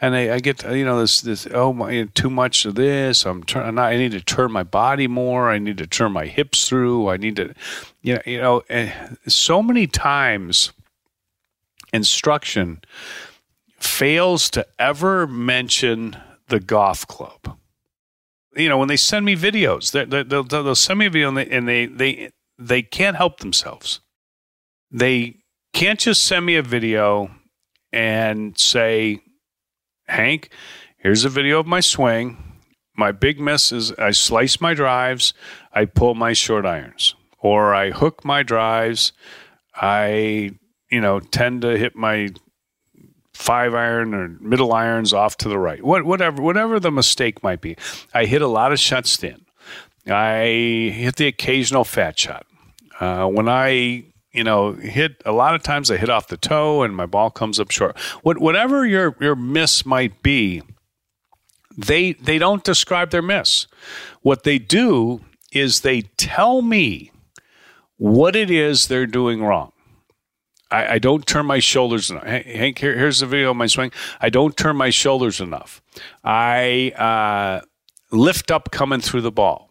And 0.00 0.14
I, 0.14 0.34
I 0.34 0.38
get 0.40 0.64
uh, 0.64 0.72
you 0.72 0.84
know 0.84 1.00
this 1.00 1.20
this 1.20 1.46
oh 1.52 1.72
my 1.72 2.08
too 2.14 2.30
much 2.30 2.64
of 2.64 2.74
this. 2.74 3.24
I'm 3.24 3.42
turn, 3.44 3.78
I 3.78 3.96
need 3.96 4.12
to 4.12 4.20
turn 4.20 4.52
my 4.52 4.62
body 4.62 5.06
more. 5.06 5.50
I 5.50 5.58
need 5.58 5.78
to 5.78 5.86
turn 5.86 6.12
my 6.12 6.26
hips 6.26 6.68
through. 6.68 7.08
I 7.08 7.16
need 7.16 7.36
to, 7.36 7.54
you 8.02 8.14
know, 8.14 8.22
you 8.26 8.40
know. 8.40 8.62
so 9.28 9.62
many 9.62 9.86
times, 9.86 10.72
instruction 11.92 12.80
fails 13.78 14.50
to 14.50 14.66
ever 14.78 15.26
mention 15.26 16.16
the 16.48 16.60
golf 16.60 17.06
club. 17.06 17.56
You 18.54 18.68
know, 18.68 18.78
when 18.78 18.88
they 18.88 18.96
send 18.96 19.24
me 19.24 19.34
videos, 19.34 19.92
they, 19.92 20.04
they, 20.04 20.22
they'll, 20.22 20.44
they'll 20.44 20.74
send 20.74 20.98
me 20.98 21.06
a 21.06 21.10
video 21.10 21.28
and 21.28 21.36
they, 21.36 21.48
and 21.48 21.68
they 21.68 21.86
they 21.86 22.30
they 22.58 22.82
can't 22.82 23.16
help 23.16 23.38
themselves 23.38 24.00
they 24.92 25.38
can't 25.72 25.98
just 25.98 26.24
send 26.24 26.44
me 26.44 26.56
a 26.56 26.62
video 26.62 27.30
and 27.92 28.56
say, 28.58 29.20
Hank, 30.06 30.50
here's 30.98 31.24
a 31.24 31.28
video 31.28 31.60
of 31.60 31.66
my 31.66 31.80
swing. 31.80 32.60
My 32.96 33.12
big 33.12 33.40
miss 33.40 33.72
is 33.72 33.92
I 33.92 34.10
slice 34.10 34.60
my 34.60 34.74
drives, 34.74 35.32
I 35.72 35.86
pull 35.86 36.14
my 36.14 36.34
short 36.34 36.66
irons, 36.66 37.14
or 37.38 37.74
I 37.74 37.90
hook 37.90 38.24
my 38.24 38.42
drives. 38.42 39.12
I, 39.74 40.50
you 40.90 41.00
know, 41.00 41.20
tend 41.20 41.62
to 41.62 41.78
hit 41.78 41.96
my 41.96 42.28
five 43.32 43.74
iron 43.74 44.12
or 44.12 44.28
middle 44.40 44.72
irons 44.72 45.12
off 45.12 45.36
to 45.38 45.48
the 45.48 45.58
right. 45.58 45.82
What, 45.82 46.04
whatever, 46.04 46.42
whatever 46.42 46.78
the 46.78 46.90
mistake 46.90 47.42
might 47.42 47.60
be. 47.60 47.76
I 48.12 48.26
hit 48.26 48.42
a 48.42 48.46
lot 48.46 48.72
of 48.72 48.78
shots 48.78 49.16
thin. 49.16 49.46
I 50.06 50.92
hit 50.94 51.16
the 51.16 51.28
occasional 51.28 51.84
fat 51.84 52.18
shot. 52.18 52.46
Uh, 53.00 53.26
when 53.26 53.48
I 53.48 54.04
you 54.32 54.44
know, 54.44 54.72
hit 54.72 55.22
a 55.26 55.32
lot 55.32 55.54
of 55.54 55.62
times 55.62 55.90
I 55.90 55.96
hit 55.96 56.08
off 56.08 56.28
the 56.28 56.36
toe 56.36 56.82
and 56.82 56.96
my 56.96 57.06
ball 57.06 57.30
comes 57.30 57.60
up 57.60 57.70
short. 57.70 57.98
What, 58.22 58.38
whatever 58.38 58.86
your 58.86 59.16
your 59.20 59.36
miss 59.36 59.84
might 59.84 60.22
be, 60.22 60.62
they 61.76 62.14
they 62.14 62.38
don't 62.38 62.64
describe 62.64 63.10
their 63.10 63.22
miss. 63.22 63.66
What 64.22 64.44
they 64.44 64.58
do 64.58 65.20
is 65.52 65.80
they 65.80 66.02
tell 66.16 66.62
me 66.62 67.12
what 67.98 68.34
it 68.34 68.50
is 68.50 68.88
they're 68.88 69.06
doing 69.06 69.42
wrong. 69.42 69.72
I, 70.70 70.94
I 70.94 70.98
don't 70.98 71.26
turn 71.26 71.46
my 71.46 71.58
shoulders 71.58 72.10
enough. 72.10 72.24
Hank, 72.24 72.78
here, 72.78 72.96
here's 72.96 73.20
the 73.20 73.26
video 73.26 73.50
of 73.50 73.56
my 73.56 73.66
swing. 73.66 73.92
I 74.20 74.30
don't 74.30 74.56
turn 74.56 74.76
my 74.76 74.90
shoulders 74.90 75.40
enough. 75.40 75.82
I 76.24 76.92
uh, 76.96 77.64
lift 78.10 78.50
up 78.50 78.70
coming 78.70 79.00
through 79.00 79.20
the 79.20 79.30
ball. 79.30 79.68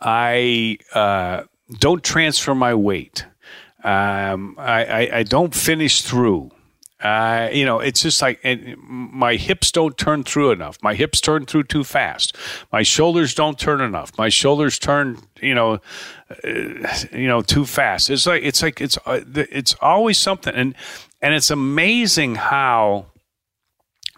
I 0.00 0.78
uh, 0.94 1.42
don't 1.78 2.02
transfer 2.02 2.54
my 2.54 2.74
weight. 2.74 3.26
Um, 3.84 4.56
I, 4.58 4.84
I, 4.84 5.18
I, 5.18 5.22
don't 5.22 5.54
finish 5.54 6.02
through. 6.02 6.50
Uh, 7.00 7.48
you 7.52 7.64
know, 7.64 7.78
it's 7.78 8.02
just 8.02 8.20
like 8.20 8.44
my 8.76 9.36
hips 9.36 9.70
don't 9.70 9.96
turn 9.96 10.24
through 10.24 10.50
enough. 10.50 10.78
My 10.82 10.94
hips 10.94 11.20
turn 11.20 11.46
through 11.46 11.64
too 11.64 11.84
fast. 11.84 12.34
My 12.72 12.82
shoulders 12.82 13.34
don't 13.34 13.56
turn 13.56 13.80
enough. 13.80 14.10
My 14.18 14.30
shoulders 14.30 14.80
turn, 14.80 15.18
you 15.40 15.54
know, 15.54 15.74
uh, 16.44 16.48
you 17.12 17.28
know, 17.28 17.40
too 17.40 17.64
fast. 17.64 18.10
It's 18.10 18.26
like 18.26 18.42
it's 18.42 18.64
like 18.64 18.80
it's 18.80 18.98
uh, 19.06 19.20
it's 19.36 19.76
always 19.80 20.18
something, 20.18 20.54
and 20.54 20.74
and 21.22 21.34
it's 21.34 21.52
amazing 21.52 22.34
how 22.34 23.06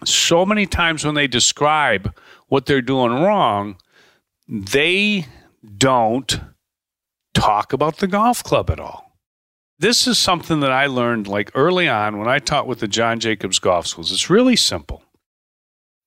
so 0.03 0.43
many 0.43 0.65
times 0.65 1.05
when 1.05 1.13
they 1.13 1.27
describe 1.27 2.15
what 2.47 2.65
they're 2.65 2.81
doing 2.81 3.11
wrong, 3.11 3.77
they 4.47 5.27
don't 5.77 6.41
talk 7.35 7.73
about 7.73 7.97
the 7.97 8.07
golf 8.07 8.43
club 8.43 8.71
at 8.71 8.79
all 8.79 9.10
this 9.81 10.05
is 10.05 10.19
something 10.19 10.59
that 10.59 10.71
I 10.71 10.85
learned 10.85 11.27
like 11.27 11.49
early 11.55 11.89
on 11.89 12.19
when 12.19 12.27
I 12.27 12.37
taught 12.37 12.67
with 12.67 12.79
the 12.79 12.87
John 12.87 13.19
Jacobs 13.19 13.57
Golf 13.57 13.87
Schools. 13.87 14.11
It's 14.11 14.29
really 14.29 14.55
simple. 14.55 15.03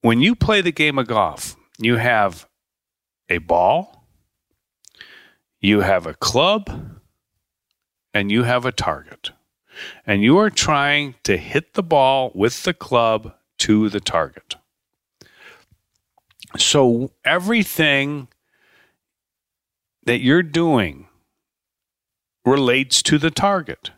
When 0.00 0.20
you 0.20 0.36
play 0.36 0.60
the 0.60 0.70
game 0.70 0.96
of 0.96 1.08
golf, 1.08 1.56
you 1.78 1.96
have 1.96 2.46
a 3.28 3.38
ball, 3.38 4.06
you 5.60 5.80
have 5.80 6.06
a 6.06 6.14
club, 6.14 7.00
and 8.12 8.30
you 8.30 8.44
have 8.44 8.64
a 8.64 8.70
target. 8.70 9.32
And 10.06 10.22
you 10.22 10.38
are 10.38 10.50
trying 10.50 11.16
to 11.24 11.36
hit 11.36 11.74
the 11.74 11.82
ball 11.82 12.30
with 12.32 12.62
the 12.62 12.74
club 12.74 13.34
to 13.58 13.88
the 13.88 13.98
target. 13.98 14.54
So 16.56 17.10
everything 17.24 18.28
that 20.06 20.20
you're 20.20 20.44
doing 20.44 21.08
relates 22.44 23.02
to 23.02 23.18
the 23.18 23.30
target. 23.30 23.90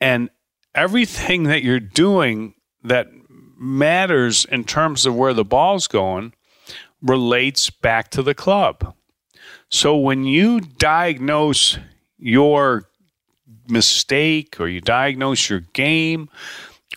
And 0.00 0.30
everything 0.74 1.44
that 1.44 1.62
you're 1.62 1.80
doing 1.80 2.54
that 2.84 3.08
matters 3.58 4.44
in 4.44 4.64
terms 4.64 5.06
of 5.06 5.14
where 5.14 5.34
the 5.34 5.44
ball's 5.44 5.86
going 5.86 6.32
relates 7.02 7.70
back 7.70 8.10
to 8.10 8.22
the 8.22 8.34
club. 8.34 8.94
So 9.70 9.96
when 9.96 10.24
you 10.24 10.60
diagnose 10.60 11.78
your 12.18 12.88
mistake 13.68 14.60
or 14.60 14.68
you 14.68 14.80
diagnose 14.80 15.50
your 15.50 15.60
game 15.60 16.28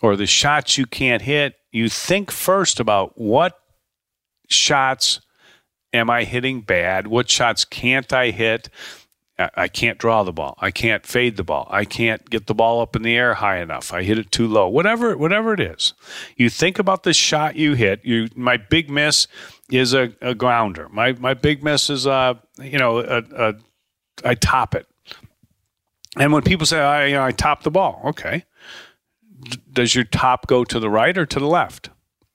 or 0.01 0.15
the 0.15 0.27
shots 0.27 0.77
you 0.77 0.86
can't 0.86 1.21
hit, 1.21 1.55
you 1.71 1.89
think 1.89 2.31
first 2.31 2.79
about 2.79 3.19
what 3.19 3.59
shots 4.48 5.21
am 5.93 6.09
I 6.09 6.24
hitting 6.24 6.62
bad? 6.62 7.07
What 7.07 7.29
shots 7.29 7.65
can't 7.65 8.12
I 8.13 8.31
hit? 8.31 8.69
I 9.55 9.69
can't 9.69 9.98
draw 9.98 10.24
the 10.24 10.34
ball. 10.34 10.55
I 10.60 10.69
can't 10.69 11.05
fade 11.05 11.38
the 11.38 11.46
ball. 11.46 11.67
I 11.72 11.86
can't 11.86 12.29
get 12.29 12.48
the 12.48 12.53
ball 12.53 12.81
up 12.81 12.96
in 12.96 13.03
the 13.03 13.15
air 13.15 13.36
high 13.36 13.60
enough. 13.60 13.93
I 13.93 14.03
hit 14.03 14.19
it 14.19 14.31
too 14.31 14.48
low. 14.48 14.67
Whatever, 14.67 15.15
whatever 15.15 15.53
it 15.53 15.62
is, 15.62 15.93
you 16.36 16.50
think 16.50 16.77
about 16.77 17.03
the 17.03 17.13
shot 17.13 17.55
you 17.55 17.74
hit. 17.74 18.03
You, 18.03 18.27
my 18.36 18.58
big 18.58 18.89
miss 18.89 19.27
is 19.72 19.93
a, 19.93 20.13
a 20.22 20.36
grounder. 20.36 20.89
My 20.89 21.13
my 21.13 21.34
big 21.34 21.63
miss 21.63 21.89
is 21.89 22.05
a 22.05 22.41
you 22.62 22.77
know 22.77 23.00
a, 23.00 23.24
a 23.36 23.53
I 24.25 24.36
top 24.36 24.75
it. 24.75 24.88
And 26.17 26.34
when 26.34 26.41
people 26.41 26.65
say 26.65 26.79
I 26.79 27.05
you 27.05 27.13
know 27.13 27.24
I 27.24 27.31
top 27.31 27.63
the 27.63 27.72
ball, 27.72 28.01
okay, 28.08 28.43
does 29.72 29.96
your 29.96 30.03
top 30.03 30.48
go 30.48 30.65
to 30.65 30.79
the 30.79 30.89
right 30.89 31.17
or 31.17 31.25
to 31.25 31.39
the 31.39 31.48
left? 31.48 31.89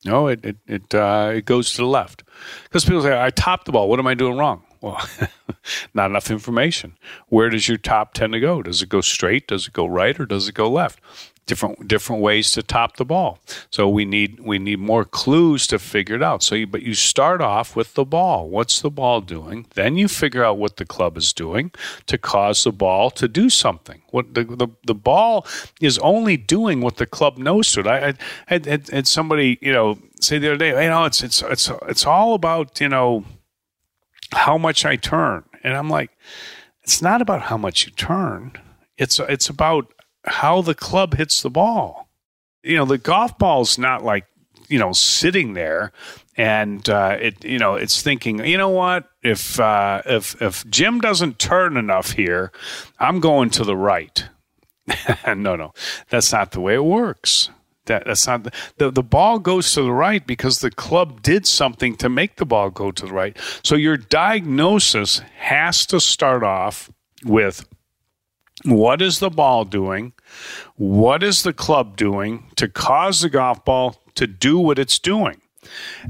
No, 0.06 0.28
it 0.28 0.44
it 0.44 0.56
it, 0.66 0.94
uh, 0.94 1.32
it 1.34 1.44
goes 1.44 1.72
to 1.72 1.82
the 1.82 1.86
left 1.86 2.24
because 2.64 2.84
people 2.84 3.02
say 3.02 3.20
I 3.20 3.30
top 3.30 3.64
the 3.66 3.72
ball. 3.72 3.90
What 3.90 3.98
am 3.98 4.06
I 4.06 4.14
doing 4.14 4.38
wrong? 4.38 4.63
Well, 4.84 5.00
not 5.94 6.10
enough 6.10 6.30
information. 6.30 6.98
Where 7.28 7.48
does 7.48 7.68
your 7.68 7.78
top 7.78 8.12
tend 8.12 8.34
to 8.34 8.40
go? 8.40 8.62
Does 8.62 8.82
it 8.82 8.90
go 8.90 9.00
straight? 9.00 9.48
Does 9.48 9.66
it 9.66 9.72
go 9.72 9.86
right? 9.86 10.18
Or 10.20 10.26
does 10.26 10.46
it 10.46 10.54
go 10.54 10.70
left? 10.70 11.00
different 11.46 11.86
different 11.86 12.22
ways 12.22 12.50
to 12.52 12.62
top 12.62 12.96
the 12.96 13.04
ball. 13.04 13.38
So 13.70 13.88
we 13.88 14.04
need 14.04 14.40
we 14.40 14.58
need 14.58 14.78
more 14.78 15.04
clues 15.04 15.66
to 15.68 15.78
figure 15.78 16.16
it 16.16 16.22
out. 16.22 16.42
So, 16.42 16.54
you, 16.54 16.66
but 16.66 16.82
you 16.82 16.94
start 16.94 17.40
off 17.42 17.76
with 17.76 17.94
the 17.94 18.04
ball. 18.04 18.48
What's 18.48 18.80
the 18.80 18.90
ball 18.90 19.20
doing? 19.20 19.66
Then 19.74 19.96
you 19.96 20.08
figure 20.08 20.44
out 20.44 20.56
what 20.56 20.76
the 20.76 20.86
club 20.86 21.18
is 21.18 21.34
doing 21.34 21.70
to 22.06 22.16
cause 22.16 22.64
the 22.64 22.72
ball 22.72 23.10
to 23.10 23.28
do 23.28 23.50
something. 23.50 24.00
What 24.10 24.34
the 24.34 24.44
the, 24.44 24.68
the 24.86 24.94
ball 24.94 25.46
is 25.80 25.98
only 25.98 26.36
doing 26.38 26.80
what 26.80 26.96
the 26.96 27.06
club 27.06 27.36
knows 27.36 27.72
to. 27.72 27.88
I, 27.88 28.08
I 28.08 28.14
had, 28.46 28.66
had, 28.66 28.88
had 28.88 29.06
somebody 29.06 29.58
you 29.60 29.72
know 29.72 29.98
say 30.20 30.38
the 30.38 30.48
other 30.48 30.56
day, 30.56 30.70
you 30.70 30.90
know, 30.90 31.04
it's 31.04 31.22
it's 31.22 31.42
it's 31.42 31.70
it's 31.88 32.06
all 32.06 32.34
about 32.34 32.80
you 32.80 32.88
know 32.88 33.24
how 34.32 34.58
much 34.58 34.84
I 34.84 34.96
turn, 34.96 35.44
and 35.62 35.74
I'm 35.74 35.88
like, 35.88 36.10
it's 36.82 37.00
not 37.00 37.22
about 37.22 37.42
how 37.42 37.56
much 37.56 37.86
you 37.86 37.92
turn. 37.92 38.52
It's 38.98 39.18
it's 39.18 39.48
about 39.48 39.92
how 40.26 40.62
the 40.62 40.74
club 40.74 41.14
hits 41.14 41.42
the 41.42 41.50
ball. 41.50 42.08
You 42.62 42.76
know, 42.76 42.84
the 42.84 42.98
golf 42.98 43.36
ball's 43.38 43.78
not 43.78 44.04
like, 44.04 44.26
you 44.68 44.78
know, 44.78 44.92
sitting 44.92 45.54
there 45.54 45.92
and 46.36 46.88
uh, 46.88 47.16
it, 47.20 47.44
you 47.44 47.58
know, 47.58 47.74
it's 47.74 48.02
thinking, 48.02 48.44
you 48.44 48.58
know 48.58 48.70
what, 48.70 49.08
if 49.22 49.58
uh, 49.60 50.02
if 50.06 50.40
if 50.40 50.68
Jim 50.70 51.00
doesn't 51.00 51.38
turn 51.38 51.76
enough 51.76 52.12
here, 52.12 52.52
I'm 52.98 53.20
going 53.20 53.50
to 53.50 53.64
the 53.64 53.76
right. 53.76 54.24
no, 55.26 55.56
no, 55.56 55.72
that's 56.10 56.32
not 56.32 56.52
the 56.52 56.60
way 56.60 56.74
it 56.74 56.84
works. 56.84 57.50
That, 57.86 58.04
that's 58.06 58.26
not 58.26 58.52
the, 58.78 58.90
the 58.90 59.02
ball 59.02 59.38
goes 59.38 59.72
to 59.72 59.82
the 59.82 59.92
right 59.92 60.26
because 60.26 60.60
the 60.60 60.70
club 60.70 61.22
did 61.22 61.46
something 61.46 61.96
to 61.96 62.08
make 62.08 62.36
the 62.36 62.46
ball 62.46 62.70
go 62.70 62.90
to 62.90 63.06
the 63.06 63.12
right. 63.12 63.36
So 63.62 63.74
your 63.74 63.96
diagnosis 63.96 65.18
has 65.38 65.84
to 65.86 66.00
start 66.00 66.42
off 66.42 66.90
with 67.24 67.66
what 68.64 69.02
is 69.02 69.18
the 69.18 69.30
ball 69.30 69.64
doing? 69.64 70.12
What 70.76 71.22
is 71.22 71.42
the 71.42 71.52
club 71.52 71.96
doing 71.96 72.50
to 72.56 72.68
cause 72.68 73.20
the 73.20 73.28
golf 73.28 73.64
ball 73.64 74.00
to 74.14 74.26
do 74.26 74.58
what 74.58 74.78
it's 74.78 74.98
doing? 74.98 75.40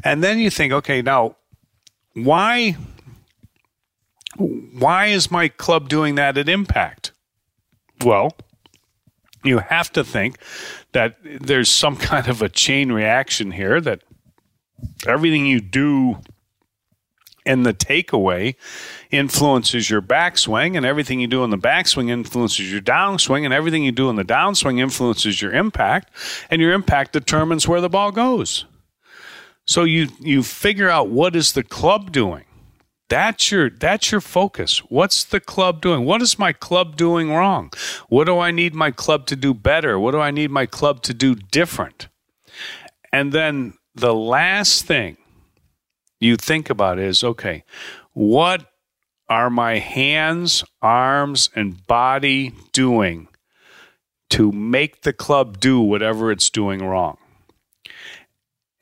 And 0.04 0.22
then 0.22 0.38
you 0.38 0.50
think, 0.50 0.72
okay, 0.72 1.02
now 1.02 1.36
why 2.14 2.76
why 4.36 5.06
is 5.06 5.30
my 5.30 5.48
club 5.48 5.88
doing 5.88 6.16
that 6.16 6.36
at 6.36 6.48
impact? 6.48 7.12
Well, 8.04 8.36
you 9.44 9.58
have 9.58 9.92
to 9.92 10.02
think 10.02 10.38
that 10.92 11.16
there's 11.22 11.70
some 11.70 11.96
kind 11.96 12.28
of 12.28 12.42
a 12.42 12.48
chain 12.48 12.90
reaction 12.90 13.52
here 13.52 13.80
that 13.80 14.02
everything 15.06 15.46
you 15.46 15.60
do 15.60 16.18
and 17.46 17.66
the 17.66 17.74
takeaway 17.74 18.54
influences 19.10 19.90
your 19.90 20.00
backswing, 20.00 20.76
and 20.76 20.86
everything 20.86 21.20
you 21.20 21.26
do 21.26 21.44
in 21.44 21.50
the 21.50 21.58
backswing 21.58 22.08
influences 22.08 22.72
your 22.72 22.80
downswing, 22.80 23.44
and 23.44 23.52
everything 23.52 23.84
you 23.84 23.92
do 23.92 24.08
in 24.08 24.16
the 24.16 24.24
downswing 24.24 24.80
influences 24.80 25.42
your 25.42 25.52
impact, 25.52 26.10
and 26.50 26.62
your 26.62 26.72
impact 26.72 27.12
determines 27.12 27.68
where 27.68 27.82
the 27.82 27.90
ball 27.90 28.10
goes. 28.12 28.64
So 29.66 29.84
you 29.84 30.08
you 30.20 30.42
figure 30.42 30.88
out 30.88 31.08
what 31.08 31.36
is 31.36 31.52
the 31.52 31.62
club 31.62 32.12
doing. 32.12 32.44
That's 33.14 33.52
your 33.52 33.70
that's 33.70 34.10
your 34.10 34.20
focus. 34.20 34.78
What's 34.88 35.22
the 35.22 35.38
club 35.38 35.80
doing? 35.80 36.04
What 36.04 36.20
is 36.20 36.36
my 36.36 36.52
club 36.52 36.96
doing 36.96 37.30
wrong? 37.30 37.70
What 38.08 38.24
do 38.24 38.40
I 38.40 38.50
need 38.50 38.74
my 38.74 38.90
club 38.90 39.26
to 39.26 39.36
do 39.36 39.54
better? 39.54 40.00
What 40.00 40.10
do 40.10 40.18
I 40.18 40.32
need 40.32 40.50
my 40.50 40.66
club 40.66 41.00
to 41.02 41.14
do 41.14 41.36
different? 41.36 42.08
And 43.12 43.30
then 43.30 43.74
the 43.94 44.12
last 44.12 44.86
thing 44.86 45.16
you 46.18 46.34
think 46.34 46.68
about 46.70 46.98
is 46.98 47.22
okay, 47.22 47.62
what 48.14 48.66
are 49.28 49.48
my 49.48 49.78
hands, 49.78 50.64
arms, 50.82 51.50
and 51.54 51.86
body 51.86 52.52
doing 52.72 53.28
to 54.30 54.50
make 54.50 55.02
the 55.02 55.12
club 55.12 55.60
do 55.60 55.80
whatever 55.80 56.32
it's 56.32 56.50
doing 56.50 56.84
wrong? 56.84 57.16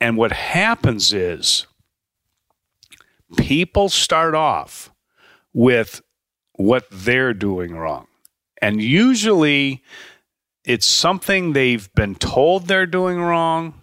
And 0.01 0.17
what 0.17 0.31
happens 0.31 1.13
is 1.13 1.67
people 3.37 3.89
start 3.89 4.35
off 4.35 4.91
with 5.53 6.01
what 6.53 6.85
they're 6.91 7.33
doing 7.33 7.75
wrong. 7.75 8.07
And 8.61 8.81
usually 8.81 9.83
it's 10.63 10.85
something 10.85 11.53
they've 11.53 11.93
been 11.93 12.15
told 12.15 12.67
they're 12.67 12.85
doing 12.85 13.19
wrong 13.19 13.73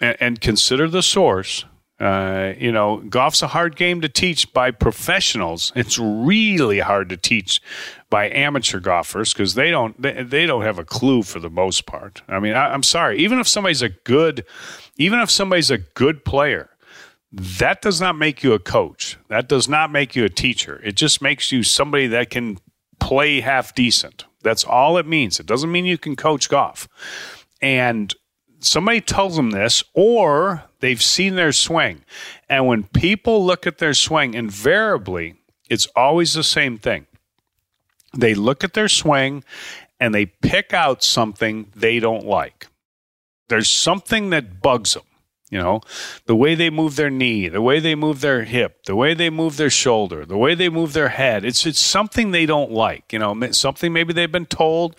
and, 0.00 0.40
consider 0.40 0.88
the 0.88 1.02
source 1.02 1.64
uh, 2.00 2.54
you 2.58 2.72
know, 2.72 2.96
golf's 3.10 3.42
a 3.42 3.48
hard 3.48 3.76
game 3.76 4.00
to 4.00 4.08
teach 4.08 4.50
by 4.54 4.70
professionals. 4.70 5.70
It's 5.76 5.98
really 5.98 6.78
hard 6.78 7.10
to 7.10 7.16
teach 7.18 7.60
by 8.08 8.30
amateur 8.30 8.80
golfers 8.80 9.34
because 9.34 9.54
they 9.54 9.70
don't 9.70 10.00
they, 10.00 10.22
they, 10.22 10.46
don't 10.46 10.62
have 10.62 10.78
a 10.78 10.84
clue 10.84 11.22
for 11.22 11.40
the 11.40 11.50
most 11.50 11.84
part. 11.84 12.22
I 12.26 12.40
mean, 12.40 12.54
I, 12.54 12.72
I'm 12.72 12.82
sorry. 12.82 13.18
Even 13.18 13.38
if 13.38 13.46
somebody's 13.46 13.82
a 13.82 13.90
good, 13.90 14.46
even 14.96 15.20
if 15.20 15.30
somebody's 15.30 15.70
a 15.70 15.76
good 15.76 16.24
player, 16.24 16.69
that 17.32 17.80
does 17.80 18.00
not 18.00 18.16
make 18.16 18.42
you 18.42 18.52
a 18.52 18.58
coach. 18.58 19.16
That 19.28 19.48
does 19.48 19.68
not 19.68 19.92
make 19.92 20.16
you 20.16 20.24
a 20.24 20.28
teacher. 20.28 20.80
It 20.82 20.96
just 20.96 21.22
makes 21.22 21.52
you 21.52 21.62
somebody 21.62 22.08
that 22.08 22.30
can 22.30 22.58
play 22.98 23.40
half 23.40 23.74
decent. 23.74 24.24
That's 24.42 24.64
all 24.64 24.98
it 24.98 25.06
means. 25.06 25.38
It 25.38 25.46
doesn't 25.46 25.70
mean 25.70 25.84
you 25.84 25.98
can 25.98 26.16
coach 26.16 26.48
golf. 26.48 26.88
And 27.62 28.12
somebody 28.58 29.00
tells 29.00 29.36
them 29.36 29.50
this, 29.50 29.84
or 29.94 30.64
they've 30.80 31.02
seen 31.02 31.34
their 31.36 31.52
swing. 31.52 32.04
And 32.48 32.66
when 32.66 32.84
people 32.84 33.44
look 33.44 33.66
at 33.66 33.78
their 33.78 33.94
swing, 33.94 34.34
invariably, 34.34 35.34
it's 35.68 35.86
always 35.94 36.34
the 36.34 36.42
same 36.42 36.78
thing. 36.78 37.06
They 38.16 38.34
look 38.34 38.64
at 38.64 38.74
their 38.74 38.88
swing 38.88 39.44
and 40.00 40.14
they 40.14 40.26
pick 40.26 40.72
out 40.72 41.04
something 41.04 41.70
they 41.76 42.00
don't 42.00 42.26
like. 42.26 42.66
There's 43.48 43.68
something 43.68 44.30
that 44.30 44.60
bugs 44.62 44.94
them. 44.94 45.04
You 45.50 45.58
know, 45.58 45.80
the 46.26 46.36
way 46.36 46.54
they 46.54 46.70
move 46.70 46.94
their 46.94 47.10
knee, 47.10 47.48
the 47.48 47.60
way 47.60 47.80
they 47.80 47.96
move 47.96 48.20
their 48.20 48.44
hip, 48.44 48.84
the 48.84 48.94
way 48.94 49.14
they 49.14 49.30
move 49.30 49.56
their 49.56 49.68
shoulder, 49.68 50.24
the 50.24 50.38
way 50.38 50.54
they 50.54 50.68
move 50.68 50.92
their 50.92 51.08
head. 51.08 51.44
It's 51.44 51.66
it's 51.66 51.80
something 51.80 52.30
they 52.30 52.46
don't 52.46 52.70
like. 52.70 53.12
You 53.12 53.18
know, 53.18 53.50
something 53.50 53.92
maybe 53.92 54.12
they've 54.12 54.30
been 54.30 54.46
told 54.46 54.94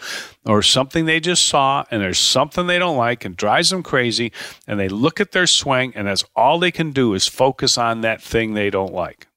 or 0.45 0.61
something 0.61 1.05
they 1.05 1.21
just 1.21 1.45
saw 1.45 1.85
and 1.89 2.01
there's 2.01 2.19
something 2.19 2.67
they 2.67 2.79
don't 2.79 2.97
like 2.97 3.23
and 3.23 3.37
drives 3.37 3.69
them 3.69 3.81
crazy 3.81 4.33
and 4.67 4.77
they 4.77 4.89
look 4.89 5.21
at 5.21 5.31
their 5.31 5.47
swing 5.47 5.93
and 5.95 6.07
that's 6.07 6.25
all 6.35 6.59
they 6.59 6.71
can 6.71 6.91
do 6.91 7.13
is 7.13 7.27
focus 7.27 7.77
on 7.77 8.01
that 8.01 8.21
thing 8.21 8.53
they 8.53 8.69
don't 8.69 8.93
like. 8.93 9.27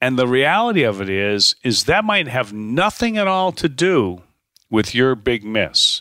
And 0.00 0.18
the 0.18 0.26
reality 0.26 0.84
of 0.84 1.02
it 1.02 1.10
is 1.10 1.54
is 1.62 1.84
that 1.84 2.02
might 2.02 2.28
have 2.28 2.50
nothing 2.50 3.18
at 3.18 3.28
all 3.28 3.52
to 3.52 3.68
do 3.68 4.22
with 4.70 4.94
your 4.94 5.14
big 5.14 5.44
miss. 5.44 6.00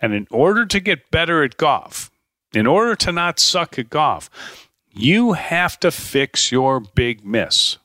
And 0.00 0.12
in 0.12 0.26
order 0.30 0.66
to 0.66 0.80
get 0.80 1.12
better 1.12 1.44
at 1.44 1.56
golf, 1.56 2.11
in 2.54 2.66
order 2.66 2.94
to 2.96 3.12
not 3.12 3.38
suck 3.38 3.78
at 3.78 3.90
golf, 3.90 4.30
you 4.92 5.32
have 5.32 5.80
to 5.80 5.90
fix 5.90 6.52
your 6.52 6.80
big 6.80 7.24
miss. 7.24 7.78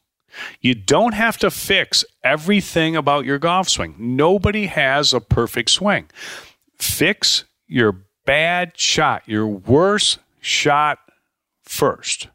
You 0.62 0.75
don't 0.75 1.13
have 1.13 1.38
to 1.39 1.49
fix 1.49 2.06
everything 2.23 2.95
about 2.95 3.25
your 3.25 3.39
golf 3.39 3.69
swing. 3.69 3.95
Nobody 3.97 4.67
has 4.67 5.13
a 5.13 5.19
perfect 5.19 5.69
swing. 5.71 6.10
Fix 6.77 7.45
your 7.67 8.03
bad 8.25 8.77
shot, 8.77 9.23
your 9.25 9.47
worst 9.47 10.19
shot 10.41 10.99
first. 11.63 12.27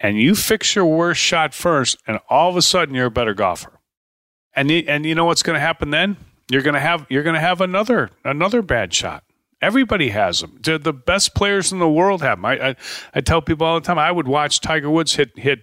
And 0.00 0.18
you 0.18 0.34
fix 0.34 0.74
your 0.74 0.84
worst 0.84 1.20
shot 1.20 1.54
first, 1.54 1.96
and 2.06 2.18
all 2.28 2.50
of 2.50 2.56
a 2.56 2.62
sudden 2.62 2.94
you're 2.94 3.06
a 3.06 3.10
better 3.10 3.32
golfer. 3.32 3.80
And 4.54 4.70
and 4.70 5.06
you 5.06 5.14
know 5.14 5.24
what's 5.24 5.42
going 5.42 5.54
to 5.54 5.60
happen 5.60 5.90
then? 5.90 6.16
You're 6.50 6.62
going 6.62 6.74
to 6.74 6.80
have 6.80 7.06
you're 7.08 7.22
going 7.22 7.34
to 7.34 7.40
have 7.40 7.60
another 7.60 8.10
another 8.22 8.60
bad 8.60 8.92
shot. 8.92 9.24
Everybody 9.64 10.10
has 10.10 10.40
them. 10.40 10.58
The 10.62 10.92
best 10.92 11.34
players 11.34 11.72
in 11.72 11.78
the 11.78 11.88
world 11.88 12.20
have 12.20 12.36
them. 12.36 12.44
I, 12.44 12.68
I, 12.68 12.76
I 13.14 13.20
tell 13.22 13.40
people 13.40 13.66
all 13.66 13.80
the 13.80 13.86
time. 13.86 13.98
I 13.98 14.12
would 14.12 14.28
watch 14.28 14.60
Tiger 14.60 14.90
Woods 14.90 15.14
hit 15.14 15.38
hit 15.38 15.62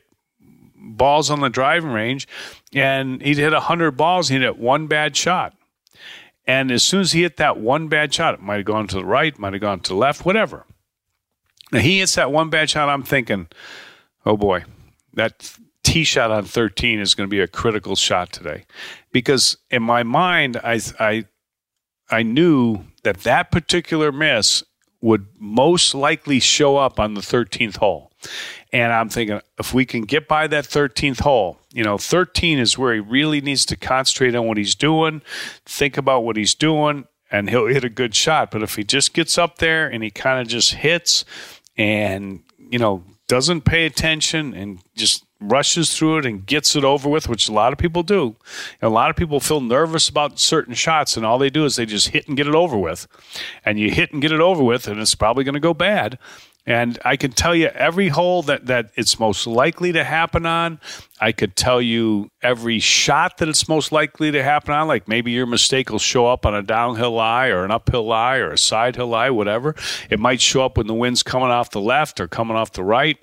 balls 0.75 1.29
on 1.29 1.41
the 1.41 1.49
driving 1.49 1.91
range, 1.91 2.27
and 2.73 3.21
he'd 3.21 3.37
hit 3.37 3.53
hundred 3.53 3.91
balls. 3.91 4.29
He'd 4.29 4.41
hit 4.41 4.57
one 4.57 4.87
bad 4.87 5.15
shot, 5.15 5.53
and 6.47 6.71
as 6.71 6.81
soon 6.81 7.01
as 7.01 7.11
he 7.11 7.21
hit 7.21 7.37
that 7.37 7.59
one 7.59 7.89
bad 7.89 8.11
shot, 8.11 8.33
it 8.33 8.41
might 8.41 8.57
have 8.57 8.65
gone 8.65 8.87
to 8.87 8.95
the 8.95 9.05
right, 9.05 9.37
might 9.37 9.53
have 9.53 9.61
gone 9.61 9.81
to 9.81 9.89
the 9.89 9.95
left, 9.95 10.25
whatever. 10.25 10.65
Now 11.71 11.79
he 11.79 11.99
hits 11.99 12.15
that 12.15 12.31
one 12.31 12.49
bad 12.49 12.71
shot. 12.71 12.89
I'm 12.89 13.03
thinking, 13.03 13.49
oh 14.25 14.35
boy, 14.35 14.63
that 15.13 15.57
tee 15.83 16.03
shot 16.03 16.31
on 16.31 16.45
13 16.45 16.99
is 16.99 17.13
going 17.13 17.29
to 17.29 17.31
be 17.31 17.39
a 17.39 17.47
critical 17.47 17.95
shot 17.95 18.31
today, 18.33 18.65
because 19.11 19.57
in 19.69 19.83
my 19.83 20.01
mind, 20.01 20.57
I 20.57 20.79
I 20.99 21.25
I 22.09 22.23
knew 22.23 22.83
that 23.03 23.21
that 23.21 23.51
particular 23.51 24.11
miss 24.11 24.63
would 25.01 25.27
most 25.39 25.95
likely 25.95 26.39
show 26.39 26.77
up 26.77 26.99
on 26.99 27.15
the 27.15 27.21
13th 27.21 27.77
hole. 27.77 28.11
And 28.71 28.93
I'm 28.93 29.09
thinking, 29.09 29.41
if 29.57 29.73
we 29.73 29.85
can 29.85 30.03
get 30.03 30.27
by 30.27 30.47
that 30.47 30.65
13th 30.65 31.21
hole, 31.21 31.57
you 31.73 31.83
know, 31.83 31.97
13 31.97 32.59
is 32.59 32.77
where 32.77 32.93
he 32.93 32.99
really 32.99 33.41
needs 33.41 33.65
to 33.65 33.75
concentrate 33.75 34.35
on 34.35 34.45
what 34.45 34.57
he's 34.57 34.75
doing, 34.75 35.21
think 35.65 35.97
about 35.97 36.23
what 36.23 36.37
he's 36.37 36.53
doing, 36.53 37.05
and 37.31 37.49
he'll 37.49 37.67
hit 37.67 37.83
a 37.83 37.89
good 37.89 38.13
shot. 38.13 38.51
But 38.51 38.61
if 38.61 38.75
he 38.75 38.83
just 38.83 39.13
gets 39.13 39.37
up 39.37 39.57
there 39.57 39.87
and 39.87 40.03
he 40.03 40.11
kind 40.11 40.39
of 40.39 40.47
just 40.47 40.75
hits 40.75 41.25
and, 41.77 42.43
you 42.57 42.77
know, 42.77 43.03
doesn't 43.27 43.61
pay 43.61 43.85
attention 43.85 44.53
and 44.53 44.79
just 44.95 45.25
rushes 45.41 45.97
through 45.97 46.19
it 46.19 46.25
and 46.25 46.45
gets 46.45 46.75
it 46.75 46.83
over 46.83 47.09
with, 47.09 47.27
which 47.27 47.49
a 47.49 47.51
lot 47.51 47.73
of 47.73 47.79
people 47.79 48.03
do. 48.03 48.35
And 48.81 48.87
a 48.87 48.93
lot 48.93 49.09
of 49.09 49.15
people 49.15 49.39
feel 49.39 49.59
nervous 49.59 50.07
about 50.07 50.39
certain 50.39 50.73
shots, 50.73 51.17
and 51.17 51.25
all 51.25 51.37
they 51.37 51.49
do 51.49 51.65
is 51.65 51.75
they 51.75 51.85
just 51.85 52.09
hit 52.09 52.27
and 52.27 52.37
get 52.37 52.47
it 52.47 52.55
over 52.55 52.77
with. 52.77 53.07
And 53.65 53.79
you 53.79 53.91
hit 53.91 54.11
and 54.13 54.21
get 54.21 54.31
it 54.31 54.39
over 54.39 54.63
with, 54.63 54.87
and 54.87 54.99
it's 54.99 55.15
probably 55.15 55.43
going 55.43 55.55
to 55.55 55.59
go 55.59 55.73
bad. 55.73 56.17
And 56.65 56.99
I 57.03 57.15
can 57.15 57.31
tell 57.31 57.55
you 57.55 57.67
every 57.69 58.09
hole 58.09 58.43
that, 58.43 58.67
that 58.67 58.91
it's 58.95 59.19
most 59.19 59.47
likely 59.47 59.91
to 59.93 60.03
happen 60.03 60.45
on. 60.45 60.79
I 61.19 61.31
could 61.31 61.55
tell 61.55 61.81
you 61.81 62.29
every 62.43 62.77
shot 62.77 63.37
that 63.37 63.49
it's 63.49 63.67
most 63.67 63.91
likely 63.91 64.31
to 64.31 64.43
happen 64.43 64.73
on. 64.75 64.87
Like 64.87 65.07
maybe 65.07 65.31
your 65.31 65.47
mistake 65.47 65.89
will 65.89 65.97
show 65.97 66.27
up 66.27 66.45
on 66.45 66.53
a 66.53 66.61
downhill 66.61 67.11
lie 67.11 67.47
or 67.47 67.65
an 67.65 67.71
uphill 67.71 68.05
lie 68.05 68.37
or 68.37 68.51
a 68.51 68.59
side 68.59 68.95
hill 68.95 69.07
lie, 69.07 69.31
whatever. 69.31 69.75
It 70.11 70.19
might 70.19 70.39
show 70.39 70.63
up 70.63 70.77
when 70.77 70.85
the 70.85 70.93
wind's 70.93 71.23
coming 71.23 71.49
off 71.49 71.71
the 71.71 71.81
left 71.81 72.19
or 72.19 72.27
coming 72.27 72.55
off 72.55 72.73
the 72.73 72.83
right. 72.83 73.17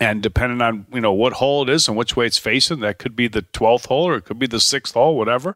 And 0.00 0.22
depending 0.22 0.62
on 0.62 0.86
you 0.92 1.00
know 1.00 1.12
what 1.12 1.34
hole 1.34 1.62
it 1.62 1.68
is 1.68 1.86
and 1.86 1.96
which 1.96 2.16
way 2.16 2.26
it's 2.26 2.38
facing, 2.38 2.80
that 2.80 2.98
could 2.98 3.14
be 3.14 3.28
the 3.28 3.42
twelfth 3.42 3.86
hole 3.86 4.08
or 4.08 4.16
it 4.16 4.24
could 4.24 4.38
be 4.38 4.46
the 4.46 4.58
sixth 4.58 4.94
hole, 4.94 5.16
whatever. 5.16 5.54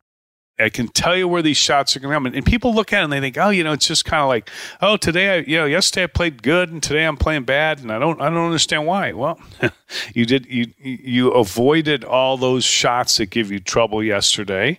I 0.56 0.68
can 0.68 0.86
tell 0.86 1.16
you 1.16 1.26
where 1.26 1.42
these 1.42 1.56
shots 1.56 1.96
are 1.96 2.00
going 2.00 2.12
to 2.12 2.14
come. 2.14 2.26
And, 2.26 2.46
people 2.46 2.72
look 2.72 2.92
at 2.92 3.00
it 3.00 3.04
and 3.04 3.12
they 3.12 3.20
think, 3.20 3.36
oh, 3.36 3.48
you 3.48 3.64
know, 3.64 3.72
it's 3.72 3.88
just 3.88 4.04
kind 4.04 4.22
of 4.22 4.28
like, 4.28 4.48
oh, 4.80 4.96
today, 4.96 5.38
I, 5.38 5.40
you 5.40 5.56
know, 5.56 5.64
yesterday 5.64 6.04
I 6.04 6.06
played 6.06 6.44
good 6.44 6.70
and 6.70 6.80
today 6.80 7.04
I'm 7.04 7.16
playing 7.16 7.42
bad, 7.42 7.80
and 7.80 7.90
I 7.90 7.98
don't, 7.98 8.20
I 8.20 8.30
don't 8.30 8.46
understand 8.46 8.86
why. 8.86 9.12
Well, 9.12 9.40
you 10.14 10.24
did, 10.24 10.46
you, 10.46 10.72
you 10.78 11.30
avoided 11.32 12.04
all 12.04 12.36
those 12.36 12.64
shots 12.64 13.16
that 13.16 13.30
give 13.30 13.50
you 13.50 13.58
trouble 13.58 14.00
yesterday. 14.02 14.78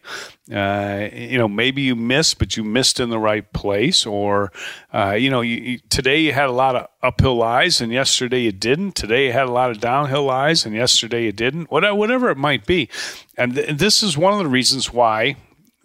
Uh, 0.49 1.09
you 1.11 1.38
know, 1.38 1.49
maybe 1.49 1.81
you 1.81 1.95
missed, 1.95 2.39
but 2.39 2.55
you 2.55 2.63
missed 2.63 2.99
in 3.01 3.09
the 3.09 3.19
right 3.19 3.51
place, 3.51 4.05
or 4.05 4.53
uh, 4.93 5.11
you 5.11 5.29
know, 5.29 5.41
you, 5.41 5.57
you, 5.57 5.79
today 5.89 6.19
you 6.19 6.31
had 6.31 6.47
a 6.47 6.53
lot 6.53 6.75
of 6.75 6.88
uphill 7.01 7.35
lies, 7.35 7.81
and 7.81 7.91
yesterday 7.91 8.41
you 8.41 8.51
didn't. 8.51 8.93
Today 8.93 9.25
you 9.25 9.33
had 9.33 9.47
a 9.47 9.51
lot 9.51 9.71
of 9.71 9.79
downhill 9.79 10.23
lies, 10.23 10.65
and 10.65 10.73
yesterday 10.73 11.25
you 11.25 11.31
didn't. 11.31 11.69
Whatever, 11.69 11.95
whatever 11.95 12.29
it 12.29 12.38
might 12.38 12.65
be, 12.65 12.88
and 13.35 13.55
th- 13.55 13.77
this 13.77 14.03
is 14.03 14.17
one 14.17 14.33
of 14.33 14.39
the 14.39 14.47
reasons 14.47 14.93
why 14.93 15.35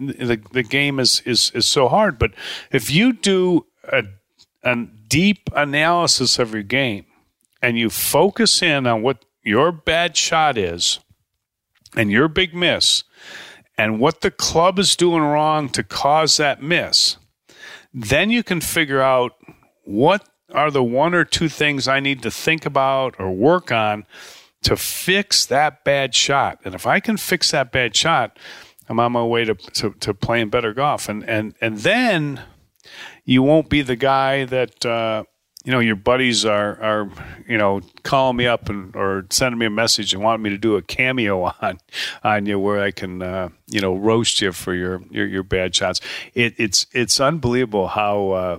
the 0.00 0.40
the 0.52 0.62
game 0.62 0.98
is 0.98 1.22
is 1.24 1.52
is 1.54 1.66
so 1.66 1.88
hard. 1.88 2.18
But 2.18 2.32
if 2.72 2.90
you 2.90 3.12
do 3.12 3.66
a 3.84 4.04
a 4.62 4.86
deep 5.08 5.50
analysis 5.54 6.38
of 6.38 6.52
your 6.52 6.62
game 6.62 7.06
and 7.62 7.78
you 7.78 7.90
focus 7.90 8.62
in 8.62 8.86
on 8.86 9.02
what 9.02 9.24
your 9.42 9.72
bad 9.72 10.16
shot 10.16 10.58
is 10.58 11.00
and 11.96 12.10
your 12.10 12.28
big 12.28 12.54
miss 12.54 13.04
and 13.76 13.98
what 13.98 14.20
the 14.20 14.30
club 14.30 14.78
is 14.78 14.96
doing 14.96 15.22
wrong 15.22 15.68
to 15.70 15.82
cause 15.82 16.36
that 16.36 16.62
miss, 16.62 17.16
then 17.92 18.30
you 18.30 18.42
can 18.42 18.60
figure 18.60 19.00
out 19.00 19.32
what 19.84 20.28
are 20.52 20.70
the 20.70 20.82
one 20.82 21.14
or 21.14 21.24
two 21.24 21.48
things 21.48 21.88
I 21.88 22.00
need 22.00 22.22
to 22.22 22.30
think 22.30 22.66
about 22.66 23.14
or 23.18 23.30
work 23.30 23.72
on 23.72 24.04
to 24.62 24.76
fix 24.76 25.46
that 25.46 25.84
bad 25.84 26.14
shot. 26.14 26.60
And 26.64 26.74
if 26.74 26.86
I 26.86 27.00
can 27.00 27.16
fix 27.16 27.50
that 27.52 27.72
bad 27.72 27.96
shot, 27.96 28.38
I'm 28.90 28.98
on 28.98 29.12
my 29.12 29.22
way 29.22 29.44
to, 29.44 29.54
to, 29.54 29.90
to 30.00 30.12
playing 30.12 30.48
better 30.48 30.74
golf. 30.74 31.08
And, 31.08 31.22
and, 31.28 31.54
and 31.60 31.78
then 31.78 32.42
you 33.24 33.40
won't 33.40 33.68
be 33.68 33.82
the 33.82 33.94
guy 33.94 34.46
that, 34.46 34.84
uh, 34.84 35.22
you 35.64 35.70
know, 35.70 35.78
your 35.78 35.94
buddies 35.94 36.44
are, 36.44 36.82
are, 36.82 37.10
you 37.46 37.56
know, 37.56 37.82
calling 38.02 38.36
me 38.36 38.48
up 38.48 38.68
and, 38.68 38.96
or 38.96 39.26
sending 39.30 39.60
me 39.60 39.66
a 39.66 39.70
message 39.70 40.12
and 40.12 40.24
wanting 40.24 40.42
me 40.42 40.50
to 40.50 40.58
do 40.58 40.74
a 40.74 40.82
cameo 40.82 41.54
on, 41.62 41.78
on 42.24 42.46
you 42.46 42.58
where 42.58 42.82
I 42.82 42.90
can, 42.90 43.22
uh, 43.22 43.50
you 43.68 43.80
know, 43.80 43.94
roast 43.94 44.40
you 44.40 44.50
for 44.50 44.74
your, 44.74 45.00
your, 45.08 45.26
your 45.26 45.44
bad 45.44 45.72
shots. 45.72 46.00
It, 46.34 46.54
it's, 46.58 46.86
it's 46.92 47.20
unbelievable 47.20 47.86
how, 47.86 48.30
uh, 48.30 48.58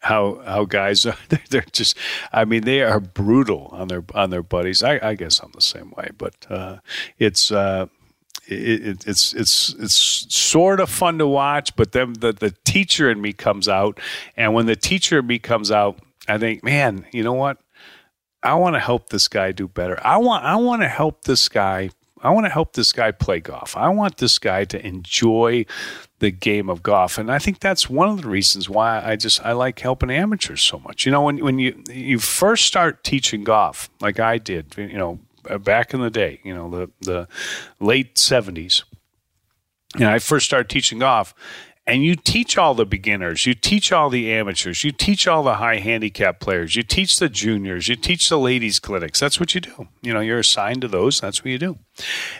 how 0.00 0.42
how 0.44 0.66
guys 0.66 1.06
are 1.06 1.16
they're, 1.48 1.64
just 1.72 1.96
I 2.30 2.44
mean 2.44 2.64
they 2.64 2.82
are 2.82 3.00
brutal 3.00 3.70
on 3.72 3.88
their 3.88 4.04
on 4.14 4.28
their 4.28 4.42
buddies. 4.42 4.82
I, 4.82 5.00
I 5.02 5.14
guess 5.14 5.40
I'm 5.40 5.52
the 5.52 5.62
same 5.62 5.94
way, 5.96 6.10
but 6.18 6.34
uh, 6.50 6.80
it's 7.18 7.50
uh, 7.50 7.86
it, 8.46 9.06
it's 9.06 9.32
it's 9.34 9.74
it's 9.78 9.94
sort 10.34 10.80
of 10.80 10.90
fun 10.90 11.18
to 11.18 11.26
watch, 11.26 11.74
but 11.76 11.92
then 11.92 12.14
the 12.14 12.32
the 12.32 12.54
teacher 12.64 13.10
in 13.10 13.20
me 13.20 13.32
comes 13.32 13.68
out, 13.68 13.98
and 14.36 14.54
when 14.54 14.66
the 14.66 14.76
teacher 14.76 15.18
in 15.20 15.26
me 15.26 15.38
comes 15.38 15.70
out, 15.70 15.98
I 16.28 16.38
think, 16.38 16.62
man, 16.62 17.06
you 17.12 17.22
know 17.22 17.32
what? 17.32 17.58
I 18.42 18.54
want 18.54 18.76
to 18.76 18.80
help 18.80 19.08
this 19.08 19.26
guy 19.28 19.52
do 19.52 19.68
better. 19.68 19.98
I 20.06 20.18
want 20.18 20.44
I 20.44 20.56
want 20.56 20.82
to 20.82 20.88
help 20.88 21.24
this 21.24 21.48
guy. 21.48 21.90
I 22.22 22.30
want 22.30 22.46
to 22.46 22.50
help 22.50 22.72
this 22.72 22.92
guy 22.92 23.10
play 23.10 23.40
golf. 23.40 23.76
I 23.76 23.88
want 23.90 24.16
this 24.16 24.38
guy 24.38 24.64
to 24.64 24.86
enjoy 24.86 25.66
the 26.20 26.30
game 26.30 26.70
of 26.70 26.82
golf, 26.82 27.18
and 27.18 27.30
I 27.30 27.38
think 27.38 27.60
that's 27.60 27.90
one 27.90 28.08
of 28.08 28.22
the 28.22 28.28
reasons 28.28 28.68
why 28.68 29.02
I 29.04 29.16
just 29.16 29.44
I 29.44 29.52
like 29.52 29.80
helping 29.80 30.10
amateurs 30.10 30.62
so 30.62 30.78
much. 30.78 31.06
You 31.06 31.12
know, 31.12 31.22
when 31.22 31.38
when 31.38 31.58
you 31.58 31.82
you 31.90 32.18
first 32.18 32.66
start 32.66 33.02
teaching 33.04 33.44
golf, 33.44 33.90
like 34.00 34.20
I 34.20 34.38
did, 34.38 34.74
you 34.76 34.98
know, 34.98 35.18
Uh, 35.48 35.58
back 35.58 35.94
in 35.94 36.00
the 36.00 36.10
day, 36.10 36.40
you 36.44 36.54
know, 36.54 36.70
the, 36.70 36.90
the 37.00 37.28
late 37.80 38.14
70s. 38.14 38.84
And 39.94 40.04
I 40.04 40.18
first 40.18 40.46
started 40.46 40.68
teaching 40.68 40.98
golf, 40.98 41.34
and 41.86 42.02
you 42.02 42.16
teach 42.16 42.56
all 42.56 42.74
the 42.74 42.86
beginners, 42.86 43.46
you 43.46 43.54
teach 43.54 43.92
all 43.92 44.08
the 44.08 44.32
amateurs, 44.32 44.82
you 44.84 44.90
teach 44.90 45.28
all 45.28 45.42
the 45.42 45.56
high 45.56 45.76
handicap 45.76 46.40
players, 46.40 46.76
you 46.76 46.82
teach 46.82 47.18
the 47.18 47.28
juniors, 47.28 47.88
you 47.88 47.96
teach 47.96 48.28
the 48.28 48.38
ladies 48.38 48.80
clinics. 48.80 49.20
That's 49.20 49.38
what 49.38 49.54
you 49.54 49.60
do. 49.60 49.88
You 50.02 50.14
know, 50.14 50.20
you're 50.20 50.38
assigned 50.38 50.80
to 50.80 50.88
those. 50.88 51.20
That's 51.20 51.44
what 51.44 51.50
you 51.50 51.58
do. 51.58 51.78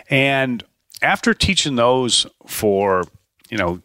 And 0.08 0.64
after 1.02 1.34
teaching 1.34 1.76
those 1.76 2.26
for, 2.46 3.04
you 3.50 3.58
know, 3.58 3.82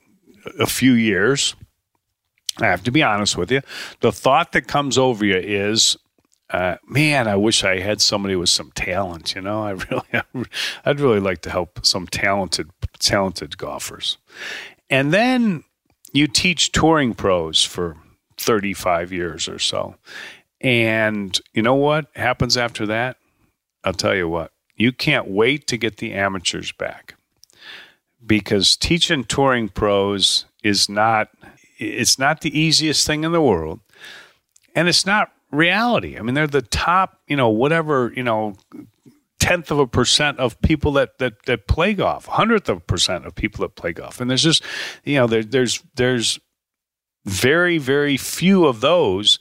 a 0.59 0.65
few 0.65 0.93
years, 0.93 1.55
I 2.59 2.67
have 2.67 2.83
to 2.83 2.91
be 2.91 3.03
honest 3.03 3.37
with 3.37 3.51
you, 3.51 3.61
the 3.99 4.11
thought 4.11 4.53
that 4.53 4.67
comes 4.67 4.97
over 4.97 5.25
you 5.25 5.35
is 5.35 5.97
uh, 6.49 6.77
man, 6.87 7.27
I 7.27 7.35
wish 7.35 7.63
I 7.63 7.79
had 7.79 8.01
somebody 8.01 8.35
with 8.35 8.49
some 8.49 8.71
talent. 8.71 9.35
You 9.35 9.41
know, 9.41 9.63
I 9.63 9.71
really, 9.91 10.45
I'd 10.85 10.99
really 10.99 11.19
like 11.19 11.41
to 11.41 11.49
help 11.49 11.85
some 11.85 12.07
talented, 12.07 12.69
talented 12.99 13.57
golfers. 13.57 14.17
And 14.89 15.13
then 15.13 15.63
you 16.11 16.27
teach 16.27 16.71
touring 16.71 17.13
pros 17.13 17.63
for 17.63 17.97
35 18.37 19.11
years 19.11 19.47
or 19.47 19.59
so. 19.59 19.95
And 20.61 21.39
you 21.53 21.61
know 21.61 21.75
what 21.75 22.07
happens 22.15 22.57
after 22.57 22.85
that? 22.87 23.17
I'll 23.83 23.93
tell 23.93 24.15
you 24.15 24.27
what, 24.27 24.51
you 24.75 24.91
can't 24.91 25.29
wait 25.29 25.67
to 25.67 25.77
get 25.77 25.97
the 25.97 26.13
amateurs 26.13 26.71
back 26.71 27.15
because 28.25 28.75
teaching 28.75 29.23
touring 29.23 29.69
pros 29.69 30.45
is 30.63 30.89
not, 30.89 31.29
it's 31.77 32.19
not 32.19 32.41
the 32.41 32.57
easiest 32.59 33.07
thing 33.07 33.23
in 33.23 33.31
the 33.31 33.41
world. 33.41 33.79
And 34.75 34.89
it's 34.89 35.05
not 35.05 35.31
reality. 35.51 36.17
I 36.17 36.21
mean, 36.21 36.35
they're 36.35 36.47
the 36.47 36.61
top, 36.61 37.19
you 37.27 37.35
know, 37.35 37.49
whatever, 37.49 38.13
you 38.15 38.23
know, 38.23 38.55
tenth 39.39 39.71
of 39.71 39.79
a 39.79 39.87
percent 39.87 40.37
of 40.39 40.61
people 40.61 40.91
that 40.93 41.17
that 41.19 41.45
that 41.45 41.67
play 41.67 41.93
golf, 41.93 42.25
hundredth 42.25 42.69
of 42.69 42.77
a 42.77 42.81
percent 42.81 43.25
of 43.25 43.35
people 43.35 43.61
that 43.63 43.75
play 43.75 43.93
golf, 43.93 44.19
and 44.19 44.29
there's 44.29 44.43
just, 44.43 44.63
you 45.03 45.15
know, 45.15 45.27
there, 45.27 45.43
there's 45.43 45.81
there's 45.95 46.39
very 47.25 47.77
very 47.77 48.17
few 48.17 48.65
of 48.65 48.81
those. 48.81 49.39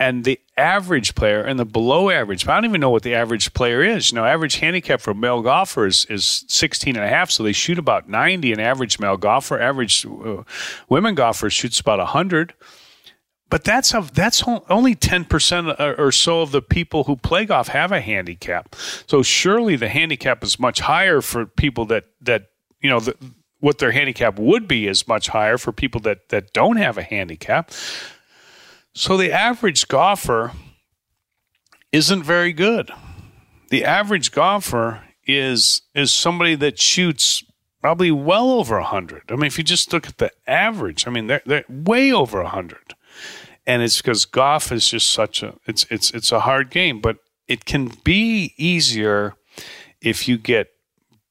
And 0.00 0.24
the 0.24 0.40
average 0.56 1.14
player 1.14 1.40
and 1.40 1.56
the 1.56 1.64
below 1.64 2.10
average, 2.10 2.48
I 2.48 2.54
don't 2.56 2.64
even 2.64 2.80
know 2.80 2.90
what 2.90 3.04
the 3.04 3.14
average 3.14 3.54
player 3.54 3.80
is. 3.80 4.10
You 4.10 4.16
know, 4.16 4.24
average 4.24 4.56
handicap 4.56 5.00
for 5.00 5.14
male 5.14 5.40
golfers 5.40 6.04
is 6.06 6.44
16 6.48 6.96
and 6.96 7.04
a 7.04 7.08
half, 7.08 7.30
so 7.30 7.44
they 7.44 7.52
shoot 7.52 7.78
about 7.78 8.08
90. 8.08 8.52
An 8.52 8.58
average 8.58 8.98
male 8.98 9.16
golfer, 9.16 9.58
average 9.58 10.04
uh, 10.04 10.42
women 10.88 11.14
golfers 11.14 11.52
shoots 11.52 11.78
about 11.78 12.00
100 12.00 12.54
but 13.54 13.62
that's 13.62 13.94
a, 13.94 14.00
that's 14.12 14.42
only 14.68 14.96
10% 14.96 15.78
uh, 15.78 15.94
or 15.96 16.10
so 16.10 16.40
of 16.40 16.50
the 16.50 16.60
people 16.60 17.04
who 17.04 17.14
play 17.14 17.44
golf 17.44 17.68
have 17.68 17.92
a 17.92 18.00
handicap. 18.00 18.74
So 19.06 19.22
surely 19.22 19.76
the 19.76 19.88
handicap 19.88 20.42
is 20.42 20.58
much 20.58 20.80
higher 20.80 21.20
for 21.20 21.46
people 21.46 21.84
that, 21.84 22.06
that 22.20 22.48
you 22.80 22.90
know, 22.90 22.98
the, 22.98 23.16
what 23.60 23.78
their 23.78 23.92
handicap 23.92 24.40
would 24.40 24.66
be 24.66 24.88
is 24.88 25.06
much 25.06 25.28
higher 25.28 25.56
for 25.56 25.70
people 25.70 26.00
that, 26.00 26.30
that 26.30 26.52
don't 26.52 26.78
have 26.78 26.98
a 26.98 27.04
handicap. 27.04 27.70
So 28.92 29.16
the 29.16 29.30
average 29.30 29.86
golfer 29.86 30.50
isn't 31.92 32.24
very 32.24 32.52
good. 32.52 32.90
The 33.70 33.84
average 33.84 34.32
golfer 34.32 35.04
is 35.28 35.82
is 35.94 36.10
somebody 36.10 36.56
that 36.56 36.80
shoots 36.80 37.44
probably 37.80 38.10
well 38.10 38.50
over 38.50 38.80
100. 38.80 39.22
I 39.28 39.36
mean, 39.36 39.44
if 39.44 39.58
you 39.58 39.62
just 39.62 39.92
look 39.92 40.08
at 40.08 40.18
the 40.18 40.32
average, 40.44 41.06
I 41.06 41.10
mean, 41.10 41.28
they're, 41.28 41.42
they're 41.46 41.64
way 41.68 42.10
over 42.10 42.42
100 42.42 42.96
and 43.66 43.82
it's 43.82 43.98
because 43.98 44.24
golf 44.24 44.70
is 44.70 44.88
just 44.88 45.10
such 45.10 45.42
a 45.42 45.54
it's 45.66 45.86
it's 45.90 46.10
it's 46.10 46.32
a 46.32 46.40
hard 46.40 46.70
game, 46.70 47.00
but 47.00 47.18
it 47.48 47.64
can 47.64 47.92
be 48.04 48.54
easier 48.56 49.34
if 50.00 50.28
you 50.28 50.38
get 50.38 50.68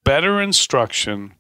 better 0.04 0.42
instruction 0.42 1.36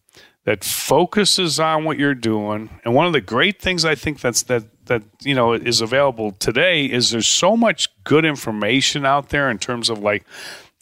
that 0.46 0.64
focuses 0.64 1.60
on 1.60 1.86
what 1.86 1.98
you're 1.98 2.16
doing. 2.16 2.70
And 2.84 2.94
one 2.94 3.08
of 3.08 3.14
the 3.14 3.22
great 3.22 3.62
things 3.62 3.86
I 3.86 3.96
think 3.96 4.20
that's 4.20 4.44
that 4.44 4.66
that 4.86 5.04
you 5.22 5.34
know 5.34 5.54
is 5.54 5.82
available 5.82 6.32
today 6.32 6.86
is 6.86 7.12
there's 7.12 7.28
so 7.28 7.56
much 7.56 7.90
good 8.04 8.26
information 8.26 9.06
out 9.06 9.30
there 9.30 9.50
in 9.50 9.58
terms 9.58 9.90
of 9.90 10.00
like 10.00 10.26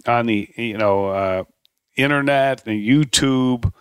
on 0.08 0.26
the 0.26 0.50
you 0.58 0.78
know 0.78 1.08
uh, 1.08 1.43
internet 1.95 2.65
and 2.65 2.82
YouTube 2.82 3.71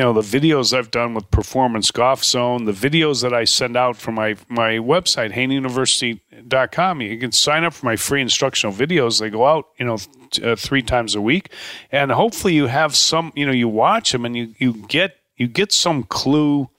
you 0.00 0.06
know 0.06 0.14
the 0.14 0.22
videos 0.22 0.72
I've 0.72 0.90
done 0.90 1.12
with 1.12 1.30
Performance 1.30 1.90
Golf 1.90 2.24
Zone, 2.24 2.64
the 2.64 2.72
videos 2.72 3.20
that 3.20 3.34
I 3.34 3.44
send 3.44 3.76
out 3.76 3.98
from 3.98 4.14
my 4.14 4.34
my 4.48 4.78
website 4.78 5.30
haneyuniversity.com. 5.34 7.02
You 7.02 7.18
can 7.18 7.32
sign 7.32 7.64
up 7.64 7.74
for 7.74 7.84
my 7.84 7.96
free 7.96 8.22
instructional 8.22 8.74
videos. 8.74 9.20
They 9.20 9.28
go 9.28 9.44
out, 9.44 9.66
you 9.78 9.84
know, 9.84 9.98
uh, 10.42 10.56
three 10.56 10.80
times 10.80 11.14
a 11.14 11.20
week, 11.20 11.52
and 11.92 12.10
hopefully 12.12 12.54
you 12.54 12.68
have 12.68 12.96
some. 12.96 13.30
You 13.36 13.44
know, 13.44 13.52
you 13.52 13.68
watch 13.68 14.12
them 14.12 14.24
and 14.24 14.34
you 14.34 14.54
you 14.56 14.72
get 14.88 15.16
you 15.36 15.46
get 15.46 15.70
some 15.70 16.04
clue 16.04 16.70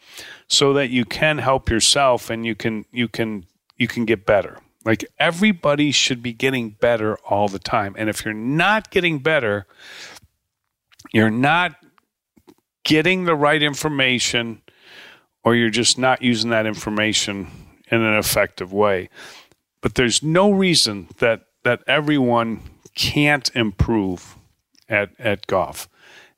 so 0.47 0.73
that 0.73 0.89
you 0.89 1.05
can 1.05 1.37
help 1.37 1.69
yourself 1.69 2.31
and 2.31 2.43
you 2.43 2.55
can 2.55 2.85
you 2.91 3.07
can 3.07 3.45
you 3.77 3.87
can 3.87 4.05
get 4.05 4.25
better. 4.25 4.57
Like 4.83 5.05
everybody 5.19 5.91
should 5.91 6.23
be 6.23 6.33
getting 6.33 6.71
better 6.71 7.17
all 7.17 7.47
the 7.47 7.59
time. 7.59 7.93
And 7.99 8.09
if 8.09 8.25
you're 8.25 8.33
not 8.33 8.89
getting 8.89 9.19
better, 9.19 9.67
you're 11.13 11.29
not 11.29 11.75
getting 12.83 13.25
the 13.25 13.35
right 13.35 13.61
information 13.61 14.61
or 15.43 15.55
you're 15.55 15.69
just 15.69 15.97
not 15.97 16.21
using 16.21 16.49
that 16.51 16.65
information 16.65 17.47
in 17.89 18.01
an 18.01 18.17
effective 18.17 18.71
way. 18.71 19.09
But 19.81 19.95
there's 19.95 20.21
no 20.21 20.51
reason 20.51 21.07
that 21.17 21.45
that 21.63 21.83
everyone 21.87 22.61
can't 22.95 23.49
improve 23.55 24.37
at 24.89 25.11
at 25.19 25.47
golf. 25.47 25.89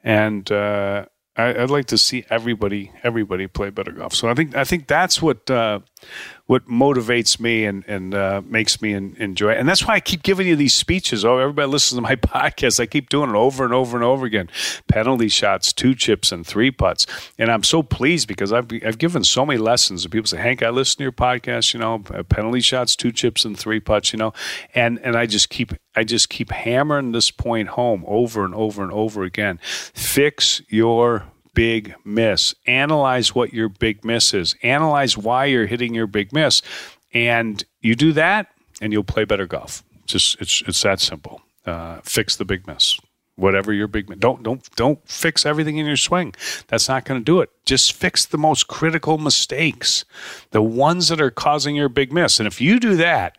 And 0.04 0.50
uh, 0.52 1.06
I, 1.36 1.54
would 1.54 1.72
like 1.72 1.86
to 1.88 1.98
see 1.98 2.26
everybody 2.30 2.92
everybody 3.04 3.48
play 3.48 3.70
better 3.70 3.92
golf. 3.92 4.14
So 4.14 4.30
I 4.30 4.34
think 4.34 4.56
I 4.56 4.64
think 4.64 4.88
that's 4.88 5.22
what 5.22 5.50
uh, 5.50 5.80
what 6.46 6.68
motivates 6.68 7.40
me 7.40 7.66
and 7.66 7.84
and 7.88 8.14
uh, 8.14 8.42
makes 8.46 8.82
me 8.82 8.94
in, 8.94 9.16
enjoy. 9.18 9.52
It. 9.52 9.60
And 9.60 9.68
that's 9.68 9.88
why 9.88 9.96
I 9.96 10.00
keep 10.00 10.24
giving 10.24 10.46
you 10.46 10.56
these 10.56 10.74
speeches. 10.74 11.24
Oh, 11.24 11.38
everybody 11.38 11.68
listens 11.70 11.98
to 11.98 12.02
my 12.02 12.16
podcast. 12.18 12.80
I 12.80 12.86
keep 12.86 13.10
doing 13.10 13.30
it 13.30 13.36
over 13.36 13.64
and 13.64 13.74
over 13.74 13.96
and 13.96 14.04
over 14.04 14.26
again. 14.26 14.50
Penalty 14.88 15.30
shots, 15.30 15.72
two 15.72 15.96
chips, 15.96 16.32
and 16.32 16.46
three 16.46 16.72
putts. 16.72 17.06
And 17.38 17.50
I'm 17.50 17.64
so 17.64 17.82
pleased 17.82 18.28
because 18.28 18.52
I've 18.52 18.68
I've 18.86 18.98
given 18.98 19.24
so 19.24 19.46
many 19.46 19.60
lessons. 19.60 20.04
And 20.04 20.12
people 20.12 20.28
say, 20.28 20.38
Hank, 20.38 20.62
I 20.62 20.70
listen 20.70 20.98
to 20.98 21.04
your 21.04 21.12
podcast. 21.12 21.74
You 21.74 21.80
know, 21.80 22.00
penalty 22.00 22.62
shots, 22.62 22.96
two 22.96 23.12
chips, 23.12 23.46
and 23.46 23.58
three 23.58 23.80
putts. 23.80 24.12
You 24.12 24.20
know, 24.20 24.34
and 24.76 25.00
and 25.00 25.16
I 25.16 25.26
just 25.26 25.50
keep 25.50 25.74
I 25.96 26.04
just 26.04 26.30
keep 26.30 26.52
hammering 26.52 27.14
this 27.14 27.32
point 27.32 27.70
home 27.70 28.04
over 28.08 28.44
and 28.44 28.54
over 28.54 28.84
and 28.84 28.92
over 28.92 29.24
again. 29.24 29.60
Fix 29.64 30.62
your 30.68 31.24
big 31.54 31.96
miss. 32.04 32.54
Analyze 32.66 33.34
what 33.36 33.54
your 33.54 33.70
big 33.70 34.04
miss 34.04 34.34
is. 34.34 34.56
Analyze 34.64 35.18
why 35.18 35.46
you're 35.46 35.66
hitting 35.66 35.94
your 35.94 36.08
big 36.08 36.34
miss. 36.34 36.62
And 37.14 37.64
you 37.82 37.96
do 37.96 38.12
that 38.14 38.48
and 38.82 38.92
you'll 38.92 39.04
play 39.04 39.26
better 39.26 39.48
golf. 39.48 39.84
Just 40.06 40.40
it's 40.42 40.62
it's 40.68 40.82
that 40.82 41.00
simple. 41.00 41.42
Uh, 41.66 42.02
fix 42.04 42.36
the 42.36 42.46
big 42.46 42.68
miss. 42.68 43.00
Whatever 43.36 43.74
your 43.74 43.88
big 43.88 44.10
miss. 44.10 44.20
Don't 44.20 44.44
don't 44.44 44.68
don't 44.76 45.00
fix 45.08 45.46
everything 45.46 45.78
in 45.78 45.86
your 45.86 45.98
swing. 45.98 46.36
That's 46.68 46.88
not 46.90 47.06
going 47.06 47.20
to 47.20 47.24
do 47.24 47.42
it. 47.42 47.50
Just 47.66 47.94
fix 47.94 48.26
the 48.26 48.38
most 48.38 48.68
critical 48.68 49.18
mistakes, 49.18 50.06
the 50.52 50.62
ones 50.62 51.08
that 51.08 51.22
are 51.22 51.32
causing 51.32 51.76
your 51.76 51.90
big 51.90 52.12
miss. 52.12 52.40
And 52.40 52.48
if 52.48 52.60
you 52.60 52.80
do 52.80 52.96
that, 52.98 53.38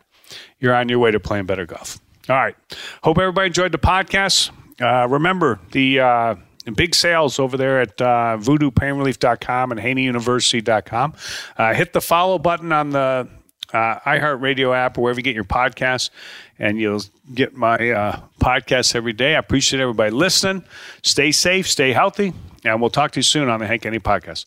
you're 0.59 0.75
on 0.75 0.89
your 0.89 0.99
way 0.99 1.11
to 1.11 1.21
playing 1.21 1.47
better 1.47 1.67
golf. 1.67 1.99
All 2.29 2.37
right. 2.37 2.57
Hope 3.03 3.19
everybody 3.19 3.49
enjoyed 3.49 3.73
the 3.73 3.79
podcast. 3.79 4.51
Uh, 4.81 5.07
remember 5.09 5.61
the 5.73 6.01
uh, 6.01 6.35
big 6.73 6.95
sales 6.95 7.39
over 7.39 7.57
there 7.57 7.81
at 7.81 8.01
uh, 8.01 8.39
voodoopainrelief.com 8.41 9.73
and 9.73 9.81
haneyuniversity.com. 9.81 11.15
Uh, 11.57 11.75
hit 11.75 11.93
the 11.93 12.01
follow 12.01 12.39
button 12.39 12.73
on 12.73 12.91
the 12.91 13.29
uh, 13.73 13.99
iHeartRadio 14.01 14.75
app 14.75 14.97
or 14.97 15.03
wherever 15.03 15.19
you 15.19 15.25
get 15.25 15.35
your 15.35 15.45
podcasts, 15.45 16.11
and 16.59 16.79
you'll 16.79 17.03
get 17.35 17.55
my 17.55 17.91
uh, 17.91 18.21
podcasts 18.41 18.95
every 18.95 19.13
day. 19.13 19.35
I 19.35 19.39
appreciate 19.39 19.81
everybody 19.81 20.11
listening. 20.11 20.65
Stay 21.03 21.33
safe, 21.33 21.69
stay 21.69 21.93
healthy, 21.93 22.33
and 22.65 22.81
we'll 22.81 22.91
talk 22.91 23.11
to 23.13 23.19
you 23.19 23.25
soon 23.25 23.49
on 23.49 23.61
the 23.61 23.67
Hank 23.67 23.85
Haney 23.85 23.99
podcast. 23.99 24.47